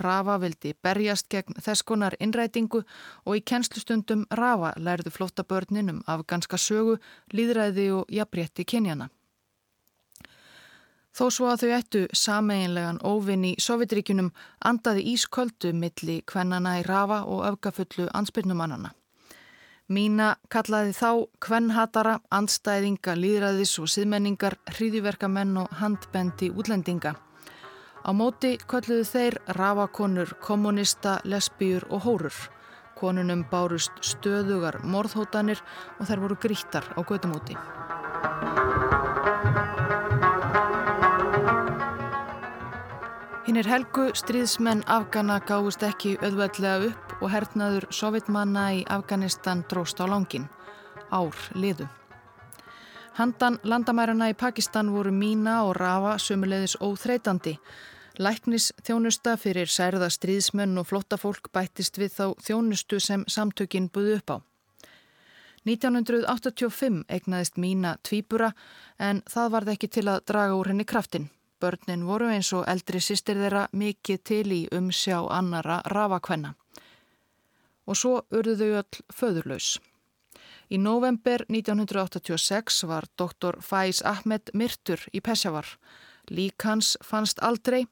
Rafa 0.00 0.38
vildi 0.40 0.74
berjast 0.82 1.28
gegn 1.28 1.58
þess 1.60 1.84
konar 1.84 2.16
innrætingu 2.20 2.82
og 3.26 3.36
í 3.36 3.42
kennslustundum 3.44 4.24
Rafa 4.30 4.72
lærðu 4.76 5.12
flotta 5.12 5.44
börnin 5.44 5.90
um 5.90 6.04
afganska 6.06 6.56
sögu, 6.56 6.98
líðræði 7.32 7.90
og 7.98 8.08
jafnrétti 8.08 8.64
kynjana. 8.64 9.10
Þó 11.12 11.26
svo 11.28 11.50
að 11.52 11.62
þau 11.62 11.72
ættu 11.76 12.00
sameinlegan 12.16 13.02
óvinn 13.04 13.44
í 13.44 13.52
Sovjetríkunum 13.60 14.30
andaði 14.64 15.04
ísköldu 15.12 15.74
milli 15.76 16.22
kvennana 16.24 16.78
í 16.80 16.86
Rafa 16.86 17.24
og 17.28 17.44
öfgafullu 17.50 18.08
ansbyrnumannana. 18.16 18.94
Mína 19.92 20.36
kallaði 20.48 20.94
þá 20.96 21.10
kvennhatara, 21.42 22.14
andstæðinga, 22.32 23.12
líðræðis 23.18 23.74
og 23.82 23.90
siðmenningar, 23.92 24.56
hríðiverkamenn 24.72 25.58
og 25.60 25.74
handbendi 25.82 26.48
útlendinga. 26.48 27.12
Á 28.02 28.10
móti 28.10 28.56
kölluðu 28.66 29.04
þeir 29.06 29.36
rafakonur, 29.54 30.34
kommunista, 30.42 31.20
lesbíur 31.22 31.86
og 31.90 32.02
hórur. 32.02 32.34
Konunum 32.98 33.44
bárust 33.50 33.94
stöðugar 34.02 34.80
morðhótanir 34.82 35.62
og 36.00 36.10
þær 36.10 36.22
voru 36.24 36.38
grítar 36.42 36.86
á 36.98 37.00
gödumóti. 37.06 37.54
Hinnir 43.46 43.66
helgu 43.70 44.10
stríðsmenn 44.18 44.84
Afgana 44.90 45.38
gáðust 45.46 45.82
ekki 45.86 46.16
auðveldlega 46.22 46.90
upp 46.90 47.16
og 47.22 47.30
hernaður 47.30 47.88
sovitmanna 47.94 48.68
í 48.80 48.84
Afganistan 48.90 49.62
dróst 49.70 50.02
á 50.02 50.06
langin. 50.10 50.50
Ár 51.10 51.34
liðu. 51.54 51.86
Handan 53.12 53.58
landamærarna 53.62 54.30
í 54.32 54.34
Pakistan 54.40 54.88
voru 54.88 55.10
mína 55.12 55.58
og 55.66 55.74
rafa 55.76 56.14
sömulegðis 56.16 56.78
óþreytandi. 56.80 57.58
Læknis 58.16 58.70
þjónusta 58.86 59.34
fyrir 59.36 59.68
særða 59.68 60.08
stríðsmenn 60.08 60.80
og 60.80 60.88
flottafólk 60.88 61.50
bættist 61.52 62.00
við 62.00 62.14
þá 62.16 62.24
þjónustu 62.46 63.00
sem 63.04 63.26
samtökinn 63.28 63.90
buði 63.92 64.16
upp 64.16 64.32
á. 64.32 64.36
1985 65.68 67.04
egnaðist 67.12 67.60
mína 67.60 67.98
tvíbura 68.00 68.54
en 68.98 69.20
það 69.28 69.52
varð 69.58 69.74
ekki 69.76 69.92
til 69.92 70.08
að 70.08 70.24
draga 70.32 70.56
úr 70.56 70.72
henni 70.72 70.88
kraftin. 70.88 71.28
Börnin 71.60 72.08
voru 72.08 72.32
eins 72.32 72.48
og 72.56 72.64
eldri 72.66 72.98
sýstir 73.04 73.36
þeirra 73.44 73.68
mikið 73.76 74.24
til 74.24 74.46
í 74.56 74.64
umsjá 74.72 75.20
annara 75.28 75.82
rafakvenna. 75.84 76.56
Og 77.86 77.96
svo 77.98 78.22
urðu 78.32 78.56
þau 78.56 78.70
öll 78.80 79.02
föðurlaus. 79.12 79.74
Í 80.72 80.78
november 80.80 81.42
1986 81.52 82.86
var 82.88 83.04
doktor 83.20 83.58
Faiz 83.60 83.98
Ahmed 84.08 84.54
myrtur 84.56 85.02
í 85.12 85.20
Pesjavar. 85.20 85.66
Lík 86.32 86.64
hans 86.64 86.94
fannst 87.04 87.42
aldrei 87.44 87.82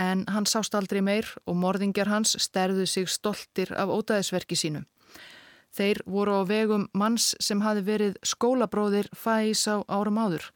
en 0.00 0.22
hann 0.32 0.46
sást 0.48 0.72
aldrei 0.74 1.02
meir 1.04 1.28
og 1.44 1.58
morðingjar 1.60 2.08
hans 2.08 2.32
sterðu 2.40 2.86
sig 2.88 3.10
stoltir 3.12 3.74
af 3.76 3.92
ótaðisverki 3.92 4.56
sínu. 4.56 4.80
Þeir 5.74 6.00
voru 6.06 6.38
á 6.40 6.42
vegum 6.48 6.86
manns 6.94 7.34
sem 7.44 7.60
hafi 7.60 7.82
verið 7.84 8.16
skólabróðir 8.24 9.10
Faiz 9.12 9.66
á 9.68 9.84
árum 9.84 10.22
áður, 10.22 10.46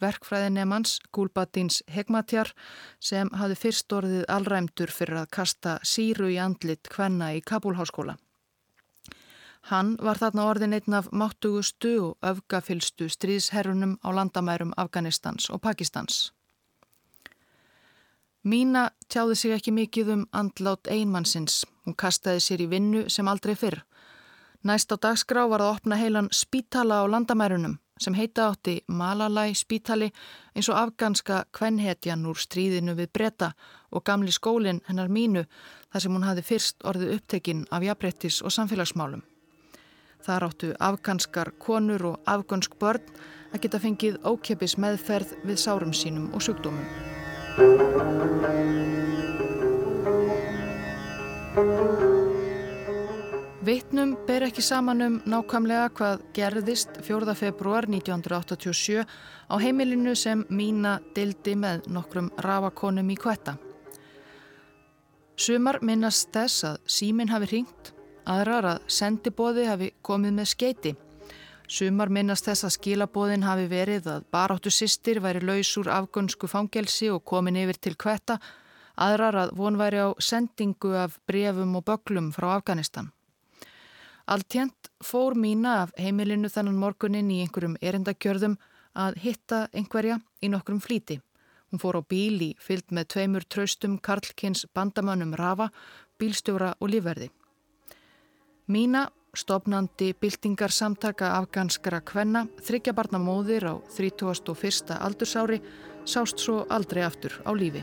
verkfræðinemans 0.00 0.96
Gulbatins 1.12 1.82
Hegmatjar 1.92 2.54
sem 3.00 3.28
hafi 3.36 3.58
fyrst 3.66 3.92
orðið 3.92 4.24
allræmdur 4.32 4.94
fyrir 4.94 5.20
að 5.26 5.28
kasta 5.40 5.76
síru 5.82 6.30
í 6.32 6.40
andlit 6.40 6.88
hvenna 6.94 7.34
í 7.36 7.44
Kabulháskóla. 7.44 8.16
Hann 9.68 9.98
var 10.00 10.16
þarna 10.16 10.46
orðin 10.48 10.72
einn 10.72 10.94
af 10.96 11.10
máttugustu 11.12 11.90
og 12.00 12.24
öfgafylstu 12.24 13.10
stríðsherrunum 13.12 13.98
á 14.00 14.08
landamærum 14.16 14.72
Afganistans 14.80 15.50
og 15.52 15.60
Pakistans. 15.60 16.32
Mína 18.48 18.86
tjáði 19.12 19.36
sig 19.36 19.52
ekki 19.52 19.74
mikið 19.76 20.14
um 20.14 20.24
andlát 20.32 20.88
einmannsins. 20.88 21.66
Hún 21.84 21.98
kastaði 22.00 22.40
sér 22.40 22.64
í 22.64 22.70
vinnu 22.72 23.04
sem 23.12 23.28
aldrei 23.28 23.54
fyrr. 23.60 23.82
Næst 24.64 24.88
á 24.88 24.96
dagskrá 24.96 25.44
var 25.52 25.60
að 25.60 25.74
opna 25.76 26.00
heilan 26.00 26.32
spítala 26.32 27.02
á 27.02 27.04
landamærunum 27.04 27.76
sem 28.00 28.14
heita 28.14 28.48
átti 28.48 28.80
Malalai 28.88 29.54
spítali 29.54 30.12
eins 30.54 30.68
og 30.68 30.78
afganska 30.78 31.44
kvenhetjan 31.52 32.24
úr 32.30 32.40
stríðinu 32.40 32.94
við 32.96 33.12
bretta 33.12 33.52
og 33.90 34.04
gamli 34.04 34.32
skólinn 34.32 34.80
hennar 34.88 35.12
mínu 35.12 35.44
þar 35.92 36.00
sem 36.00 36.14
hún 36.14 36.24
hafi 36.24 36.42
fyrst 36.42 36.84
orðið 36.84 37.18
upptekinn 37.18 37.66
af 37.70 37.82
jafnbrettis 37.82 38.40
og 38.42 38.54
samfélagsmálum. 38.54 39.26
Það 40.24 40.40
ráttu 40.44 40.72
afganskar 40.80 41.52
konur 41.62 42.06
og 42.12 42.20
afgansk 42.26 42.74
börn 42.80 43.04
að 43.52 43.62
geta 43.64 43.80
fengið 43.82 44.18
ókeppis 44.26 44.76
meðferð 44.80 45.36
við 45.46 45.60
sárum 45.62 45.94
sínum 45.96 46.28
og 46.34 46.44
sjúkdómum. 46.44 46.84
Vittnum 53.68 54.14
ber 54.24 54.46
ekki 54.46 54.62
saman 54.64 55.02
um 55.04 55.16
nákvæmlega 55.28 55.90
hvað 55.98 56.22
gerðist 56.36 57.00
4. 57.04 57.34
februar 57.36 57.84
1987 57.90 59.02
á 59.04 59.54
heimilinu 59.60 60.14
sem 60.16 60.44
mína 60.48 60.98
dildi 61.16 61.52
með 61.58 61.90
nokkrum 61.92 62.30
rafakonum 62.40 63.10
í 63.12 63.16
kvetta. 63.20 63.58
Sumar 65.36 65.82
minnast 65.84 66.32
þess 66.32 66.64
að 66.64 66.80
símin 66.88 67.28
hafi 67.34 67.50
ringt 67.52 67.92
aðrar 68.28 68.66
að 68.74 68.88
sendibóði 68.92 69.66
hafi 69.68 69.92
komið 70.04 70.34
með 70.36 70.50
skeiti. 70.52 70.94
Sumar 71.68 72.08
minnast 72.08 72.46
þess 72.48 72.64
að 72.64 72.74
skilabóðin 72.78 73.44
hafi 73.44 73.66
verið 73.68 74.08
að 74.08 74.24
baráttu 74.32 74.72
sýstir 74.72 75.20
væri 75.20 75.42
laus 75.44 75.74
úr 75.80 75.90
afgönsku 75.92 76.48
fangelsi 76.48 77.10
og 77.12 77.24
komin 77.28 77.58
yfir 77.60 77.76
til 77.76 77.96
kvetta, 77.96 78.38
aðrar 78.96 79.36
að 79.44 79.54
von 79.58 79.76
væri 79.76 80.00
á 80.00 80.08
sendingu 80.16 80.94
af 80.96 81.18
brefum 81.28 81.76
og 81.76 81.84
böglum 81.84 82.32
frá 82.32 82.54
Afganistan. 82.56 83.12
Alltjent 84.28 84.90
fór 85.04 85.36
mína 85.36 85.82
af 85.82 85.92
heimilinu 85.96 86.48
þannan 86.52 86.80
morgunin 86.80 87.30
í 87.32 87.40
einhverjum 87.44 87.78
erendakjörðum 87.80 88.58
að 88.96 89.20
hitta 89.22 89.60
einhverja 89.72 90.18
í 90.40 90.50
nokkrum 90.52 90.80
flíti. 90.84 91.20
Hún 91.68 91.80
fór 91.80 92.00
á 92.00 92.02
bíl 92.04 92.40
í 92.40 92.54
fyllt 92.60 92.92
með 92.96 93.10
tveimur 93.14 93.44
traustum 93.44 93.98
Karlkins 94.00 94.64
bandamannum 94.74 95.36
Rafa, 95.36 95.68
bílstjóra 96.20 96.74
og 96.80 96.92
lífverði. 96.92 97.28
Mína, 98.68 99.08
stopnandi 99.32 100.10
byltingarsamtaka 100.20 101.30
afganskara 101.38 102.02
kvenna, 102.04 102.42
þryggjabarna 102.60 103.16
móðir 103.16 103.64
á 103.64 103.74
31. 103.96 104.90
aldursári, 104.92 105.62
sást 106.04 106.42
svo 106.44 106.66
aldrei 106.68 107.00
aftur 107.00 107.32
á 107.48 107.50
lífi. 107.56 107.80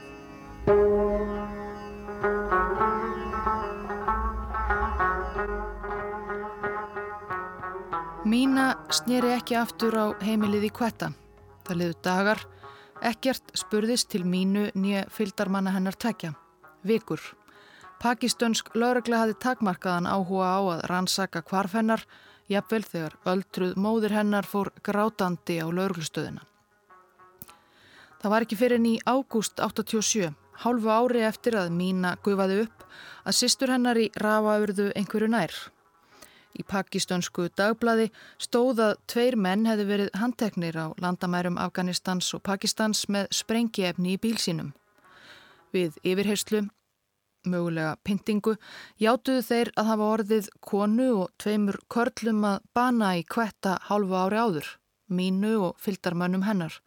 Mína 8.30 8.68
snýri 8.94 9.34
ekki 9.34 9.58
aftur 9.58 9.98
á 9.98 10.06
heimilið 10.22 10.68
í 10.70 10.70
kvetta. 10.70 11.10
Það 11.66 11.82
liðu 11.82 11.98
dagar, 12.06 12.44
ekkert 13.02 13.58
spurðist 13.58 14.12
til 14.14 14.22
mínu 14.22 14.68
nýja 14.78 15.08
fyldarmanna 15.10 15.74
hennar 15.74 15.98
tekja. 15.98 16.36
Vikur. 16.86 17.26
Pakistönsk 18.06 18.68
laurugla 18.78 19.18
hafi 19.24 19.34
takmarkaðan 19.42 20.06
áhuga 20.06 20.46
á 20.46 20.60
að 20.76 20.82
rannsaka 20.92 21.40
kvarfennar, 21.42 22.04
jafnvel 22.46 22.84
þegar 22.86 23.16
öldruð 23.32 23.72
móður 23.82 24.14
hennar 24.14 24.46
fór 24.46 24.70
grátandi 24.86 25.56
á 25.58 25.66
lauruglustöðina. 25.66 26.44
Það 28.22 28.34
var 28.36 28.46
ekki 28.46 28.60
fyrir 28.60 28.84
ný 28.84 28.92
ágúst 29.10 29.58
87, 29.58 30.30
hálfu 30.62 30.94
ári 30.94 31.26
eftir 31.26 31.58
að 31.58 31.72
mína 31.80 32.14
gufaði 32.22 32.60
upp, 32.68 32.86
að 33.26 33.38
sýstur 33.40 33.74
hennar 33.74 33.98
í 33.98 34.12
rafaurðu 34.22 34.92
einhverju 34.94 35.32
nær. 35.34 35.58
Í 36.54 36.62
pakistönsku 36.62 37.50
dagbladi 37.58 38.12
stóðað 38.38 39.00
tveir 39.10 39.34
menn 39.34 39.66
hefði 39.66 39.90
verið 39.90 40.14
handteknir 40.22 40.78
á 40.78 40.94
landamærum 41.02 41.58
Afganistans 41.58 42.30
og 42.38 42.46
Pakistans 42.46 43.08
með 43.10 43.34
sprengiefni 43.34 44.14
í 44.14 44.22
bílsínum. 44.22 44.76
Við 45.74 45.98
yfirherslu 46.06 46.68
mögulega 47.50 47.96
pyntingu, 48.04 48.56
játuðu 49.02 49.44
þeir 49.46 49.72
að 49.76 49.90
hafa 49.92 50.10
orðið 50.16 50.50
konu 50.62 51.08
og 51.22 51.32
tveimur 51.42 51.80
körlum 51.92 52.44
að 52.50 52.66
bana 52.78 53.14
í 53.20 53.24
kvetta 53.24 53.78
hálfu 53.90 54.18
ári 54.20 54.42
áður, 54.42 54.68
mínu 55.08 55.54
og 55.70 55.80
fyldarmönnum 55.82 56.46
hennar. 56.48 56.80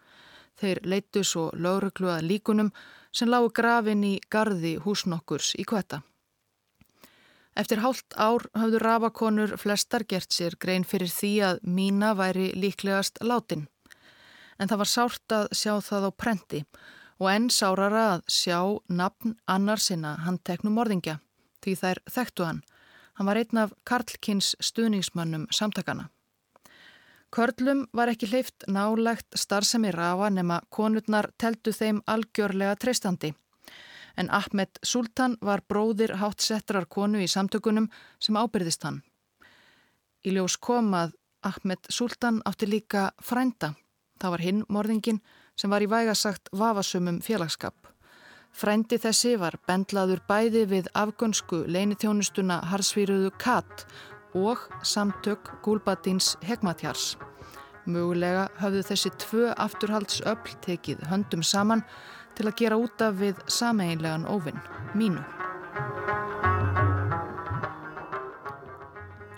Þeir 0.59 0.83
leitu 0.85 1.23
svo 1.25 1.49
lauruglu 1.55 2.11
að 2.11 2.27
líkunum 2.33 2.73
sem 3.15 3.31
lágu 3.31 3.51
grafin 3.55 4.05
í 4.05 4.19
gardi 4.31 4.77
húsnokkurs 4.83 5.55
í 5.59 5.65
kvetta. 5.69 6.03
Eftir 7.59 7.81
hálft 7.83 8.15
ár 8.15 8.45
hafðu 8.55 8.79
rafakonur 8.83 9.57
flestar 9.59 10.05
gert 10.07 10.35
sér 10.35 10.55
grein 10.63 10.85
fyrir 10.87 11.11
því 11.11 11.33
að 11.47 11.65
mína 11.67 12.13
væri 12.19 12.53
líklegast 12.55 13.19
látin. 13.23 13.67
En 14.59 14.71
það 14.71 14.83
var 14.83 14.91
sárt 14.93 15.35
að 15.35 15.51
sjá 15.59 15.75
það 15.83 16.07
á 16.07 16.11
prenti 16.15 16.61
og 16.63 16.98
og 17.19 17.31
enn 17.33 17.49
sárara 17.51 18.05
að 18.15 18.27
sjá 18.31 18.59
nafn 18.89 19.35
annar 19.47 19.83
sinna 19.83 20.15
handteknum 20.25 20.77
morðingja 20.79 21.19
því 21.65 21.75
þær 21.83 22.01
þekktu 22.15 22.47
hann. 22.47 22.63
Hann 23.19 23.27
var 23.27 23.41
einn 23.41 23.59
af 23.59 23.75
Karlkins 23.85 24.55
stuðningsmönnum 24.63 25.49
samtakana. 25.51 26.09
Körlum 27.35 27.83
var 27.93 28.09
ekki 28.09 28.29
hleyft 28.31 28.65
nálegt 28.71 29.37
starfsemi 29.37 29.91
rafa 29.93 30.31
nema 30.31 30.61
konurnar 30.71 31.29
teltu 31.37 31.75
þeim 31.77 32.01
algjörlega 32.07 32.79
treystandi. 32.81 33.35
En 34.17 34.31
Ahmed 34.31 34.81
Sultan 34.83 35.37
var 35.43 35.61
bróðir 35.69 36.17
hátsettrar 36.23 36.89
konu 36.89 37.21
í 37.23 37.29
samtökunum 37.29 37.91
sem 38.19 38.39
ábyrðist 38.39 38.87
hann. 38.87 39.03
Í 40.27 40.33
ljós 40.35 40.57
kom 40.57 40.95
að 40.95 41.13
Ahmed 41.47 41.91
Sultan 41.91 42.41
átti 42.49 42.67
líka 42.67 43.11
frænda. 43.23 43.75
Það 44.19 44.35
var 44.35 44.43
hinn 44.43 44.65
morðingin 44.69 45.21
sem 45.59 45.71
var 45.71 45.83
í 45.83 45.91
vægasagt 45.91 46.53
vafasumum 46.55 47.21
félagskap. 47.25 47.75
Frændi 48.55 48.99
þessi 48.99 49.37
var 49.39 49.59
bendlaður 49.69 50.23
bæði 50.29 50.65
við 50.71 50.91
afgönsku 50.97 51.65
leinithjónustuna 51.69 52.61
Harsvíruðu 52.71 53.33
Katt 53.39 53.85
og 54.39 54.63
samtök 54.83 55.51
Gúlbatins 55.65 56.37
Hegmatjars. 56.47 57.17
Mögulega 57.89 58.49
hafðu 58.61 58.85
þessi 58.91 59.13
tvö 59.23 59.51
afturhaldsöfl 59.57 60.57
tekið 60.65 61.07
höndum 61.09 61.43
saman 61.43 61.85
til 62.37 62.49
að 62.49 62.59
gera 62.61 62.79
útaf 62.79 63.17
við 63.19 63.41
sameinlegan 63.51 64.27
óvinn, 64.29 64.61
mínu. 64.95 65.25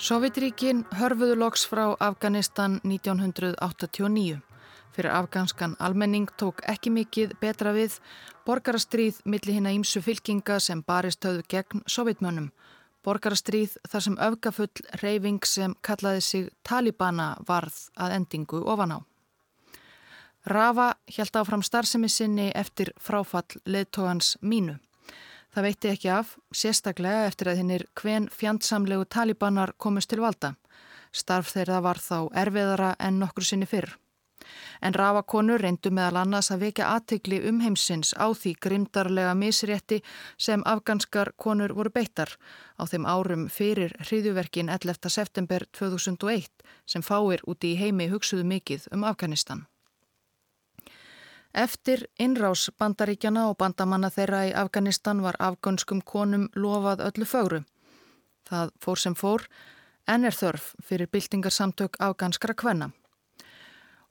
Sovjetríkin 0.01 0.87
hörfuðu 0.97 1.37
loks 1.37 1.67
frá 1.69 1.91
Afganistan 2.01 2.81
1989. 2.89 4.50
Fyrir 4.91 5.13
afganskan 5.15 5.77
almenning 5.79 6.31
tók 6.37 6.65
ekki 6.67 6.91
mikið 6.91 7.37
betra 7.41 7.71
við 7.77 8.01
borgarastríð 8.47 9.21
millir 9.25 9.55
hinn 9.55 9.69
að 9.71 9.77
ímsu 9.79 10.03
fylkinga 10.03 10.59
sem 10.59 10.83
barist 10.83 11.25
höfðu 11.25 11.45
gegn 11.53 11.85
sovjetmönnum. 11.87 12.51
Borgarastríð 13.07 13.77
þar 13.89 14.05
sem 14.07 14.19
öfgafull 14.19 14.83
reyfing 15.03 15.47
sem 15.47 15.77
kallaði 15.87 16.25
sig 16.27 16.51
Talibana 16.67 17.37
varð 17.47 17.79
að 17.97 18.17
endingu 18.19 18.65
ofan 18.67 18.97
á. 18.97 18.99
Rafa 20.47 20.95
hjælt 21.07 21.37
áfram 21.37 21.63
starfsemi 21.63 22.09
sinni 22.09 22.51
eftir 22.55 22.91
fráfall 22.99 23.61
leðtógans 23.65 24.37
mínu. 24.43 24.79
Það 25.55 25.67
veitti 25.67 25.91
ekki 25.91 26.11
af, 26.15 26.37
sérstaklega 26.55 27.25
eftir 27.31 27.51
að 27.51 27.63
hinnir 27.63 27.87
hven 27.99 28.29
fjandsamlegu 28.31 29.07
talibanar 29.07 29.73
komist 29.79 30.11
til 30.11 30.23
valda. 30.23 30.55
Starf 31.13 31.51
þeirra 31.55 31.81
var 31.83 31.99
þá 31.99 32.31
erfiðara 32.43 32.95
en 32.99 33.19
nokkur 33.23 33.47
sinni 33.47 33.67
fyrr. 33.67 33.97
En 34.81 34.95
rafakonur 34.95 35.61
reyndu 35.61 35.91
meðal 35.93 36.23
annars 36.23 36.51
að 36.51 36.63
vekja 36.67 36.89
aðtegli 36.95 37.41
um 37.49 37.61
heimsins 37.61 38.13
á 38.17 38.33
því 38.33 38.55
grimdarlega 38.65 39.35
misrétti 39.35 40.01
sem 40.39 40.63
afganskar 40.67 41.33
konur 41.37 41.75
voru 41.77 41.93
beittar 41.95 42.37
á 42.81 42.83
þeim 42.89 43.07
árum 43.07 43.49
fyrir 43.49 43.97
hriðuverkin 44.01 44.73
11. 44.73 45.11
september 45.11 45.67
2001 45.73 46.49
sem 46.87 47.03
fáir 47.03 47.45
úti 47.47 47.75
í 47.75 47.81
heimi 47.81 48.09
hugsuðu 48.09 48.45
mikið 48.45 48.89
um 48.93 49.05
Afganistan. 49.05 49.67
Eftir 51.53 52.07
innrás 52.19 52.69
bandaríkjana 52.79 53.49
og 53.51 53.57
bandamanna 53.59 54.11
þeirra 54.15 54.45
í 54.47 54.55
Afganistan 54.55 55.23
var 55.23 55.37
afgönskum 55.39 56.01
konum 56.07 56.47
lofað 56.55 57.03
öllu 57.09 57.27
fögru. 57.27 57.65
Það 58.47 58.71
fór 58.79 58.99
sem 59.03 59.15
fór, 59.19 59.47
en 60.07 60.25
er 60.25 60.35
þörf 60.35 60.75
fyrir 60.87 61.11
byltingarsamtök 61.11 61.99
afganskra 61.99 62.55
kvenna 62.55 62.93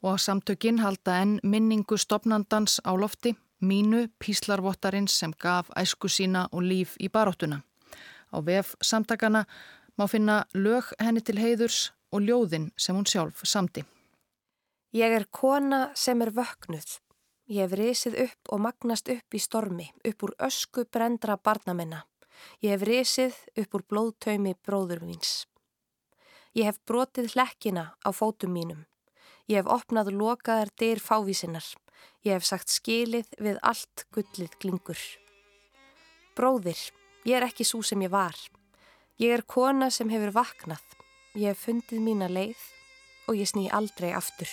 og 0.02 0.14
að 0.14 0.24
samtökinn 0.26 0.80
halda 0.84 1.20
enn 1.22 1.40
minningu 1.44 1.98
stopnandans 1.98 2.80
á 2.86 2.92
lofti, 2.96 3.36
mínu 3.62 4.08
píslarvottarins 4.20 5.18
sem 5.20 5.34
gaf 5.36 5.70
æsku 5.76 6.08
sína 6.08 6.48
og 6.52 6.64
líf 6.64 6.96
í 7.00 7.10
baróttuna. 7.10 7.62
Á 8.32 8.38
vef 8.46 8.76
samtakana 8.82 9.46
má 9.98 10.08
finna 10.08 10.46
lög 10.54 10.94
henni 11.00 11.22
til 11.22 11.40
heiðurs 11.40 11.92
og 12.12 12.24
ljóðin 12.24 12.70
sem 12.78 12.96
hún 12.96 13.08
sjálf 13.08 13.44
samti. 13.44 13.84
Ég 14.96 15.14
er 15.14 15.28
kona 15.30 15.92
sem 15.96 16.22
er 16.22 16.32
vöknuð. 16.34 17.00
Ég 17.50 17.66
hef 17.66 17.74
risið 17.78 18.16
upp 18.24 18.52
og 18.54 18.62
magnast 18.62 19.10
upp 19.10 19.36
í 19.36 19.42
stormi, 19.42 19.90
upp 20.06 20.24
úr 20.26 20.34
ösku 20.46 20.86
brendra 20.86 21.38
barnamenna. 21.38 22.04
Ég 22.62 22.78
hef 22.78 22.86
risið 22.88 23.36
upp 23.58 23.76
úr 23.76 23.86
blóðtaumi 23.90 24.56
bróður 24.66 25.04
míns. 25.04 25.46
Ég 26.58 26.70
hef 26.70 26.80
brotið 26.86 27.34
hlekkina 27.36 27.92
á 28.02 28.10
fótum 28.14 28.54
mínum. 28.54 28.86
Ég 29.50 29.64
hef 29.64 29.70
opnað 29.74 30.12
lokaðar 30.14 30.70
dyr 30.78 31.00
fávísinnar. 31.02 31.66
Ég 32.22 32.38
hef 32.38 32.46
sagt 32.46 32.70
skilið 32.70 33.32
við 33.42 33.58
allt 33.66 34.06
gullið 34.14 34.54
glingur. 34.62 35.02
Bróðir, 36.38 36.78
ég 37.26 37.40
er 37.40 37.48
ekki 37.48 37.66
svo 37.66 37.82
sem 37.82 38.04
ég 38.06 38.14
var. 38.14 38.38
Ég 39.18 39.34
er 39.34 39.44
kona 39.50 39.90
sem 39.90 40.12
hefur 40.14 40.36
vaknað. 40.38 40.86
Ég 41.34 41.50
hef 41.50 41.66
fundið 41.66 42.06
mína 42.06 42.30
leið 42.30 42.62
og 43.26 43.42
ég 43.42 43.50
sný 43.50 43.66
aldrei 43.74 44.14
aftur. 44.14 44.52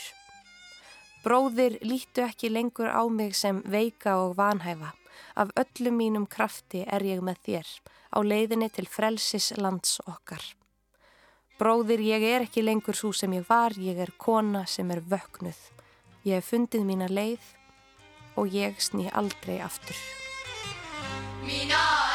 Bróðir 1.26 1.76
lítu 1.84 2.24
ekki 2.24 2.48
lengur 2.48 2.88
á 2.88 3.04
mig 3.12 3.36
sem 3.36 3.60
veika 3.68 4.16
og 4.24 4.36
vanhæfa. 4.40 4.94
Af 5.36 5.52
öllum 5.60 6.00
mínum 6.00 6.26
krafti 6.26 6.84
er 6.88 7.04
ég 7.04 7.20
með 7.20 7.42
þér 7.44 7.68
á 8.16 8.18
leiðinni 8.24 8.68
til 8.72 8.88
frelsis 8.88 9.52
lands 9.60 10.00
okkar. 10.08 10.40
Bróðir, 11.56 12.02
ég 12.04 12.24
er 12.28 12.44
ekki 12.44 12.60
lengur 12.64 12.96
svo 12.96 13.14
sem 13.16 13.32
ég 13.32 13.46
var, 13.48 13.72
ég 13.80 13.96
er 13.96 14.12
kona 14.20 14.66
sem 14.68 14.90
er 14.92 15.00
vöknuð. 15.00 15.56
Ég 16.28 16.40
hef 16.40 16.50
fundið 16.52 16.84
mína 16.84 17.08
leið 17.08 17.52
og 18.36 18.52
ég 18.52 18.76
sný 18.82 19.08
aldrei 19.08 19.56
aftur. 19.64 19.96
Mína! 21.46 22.05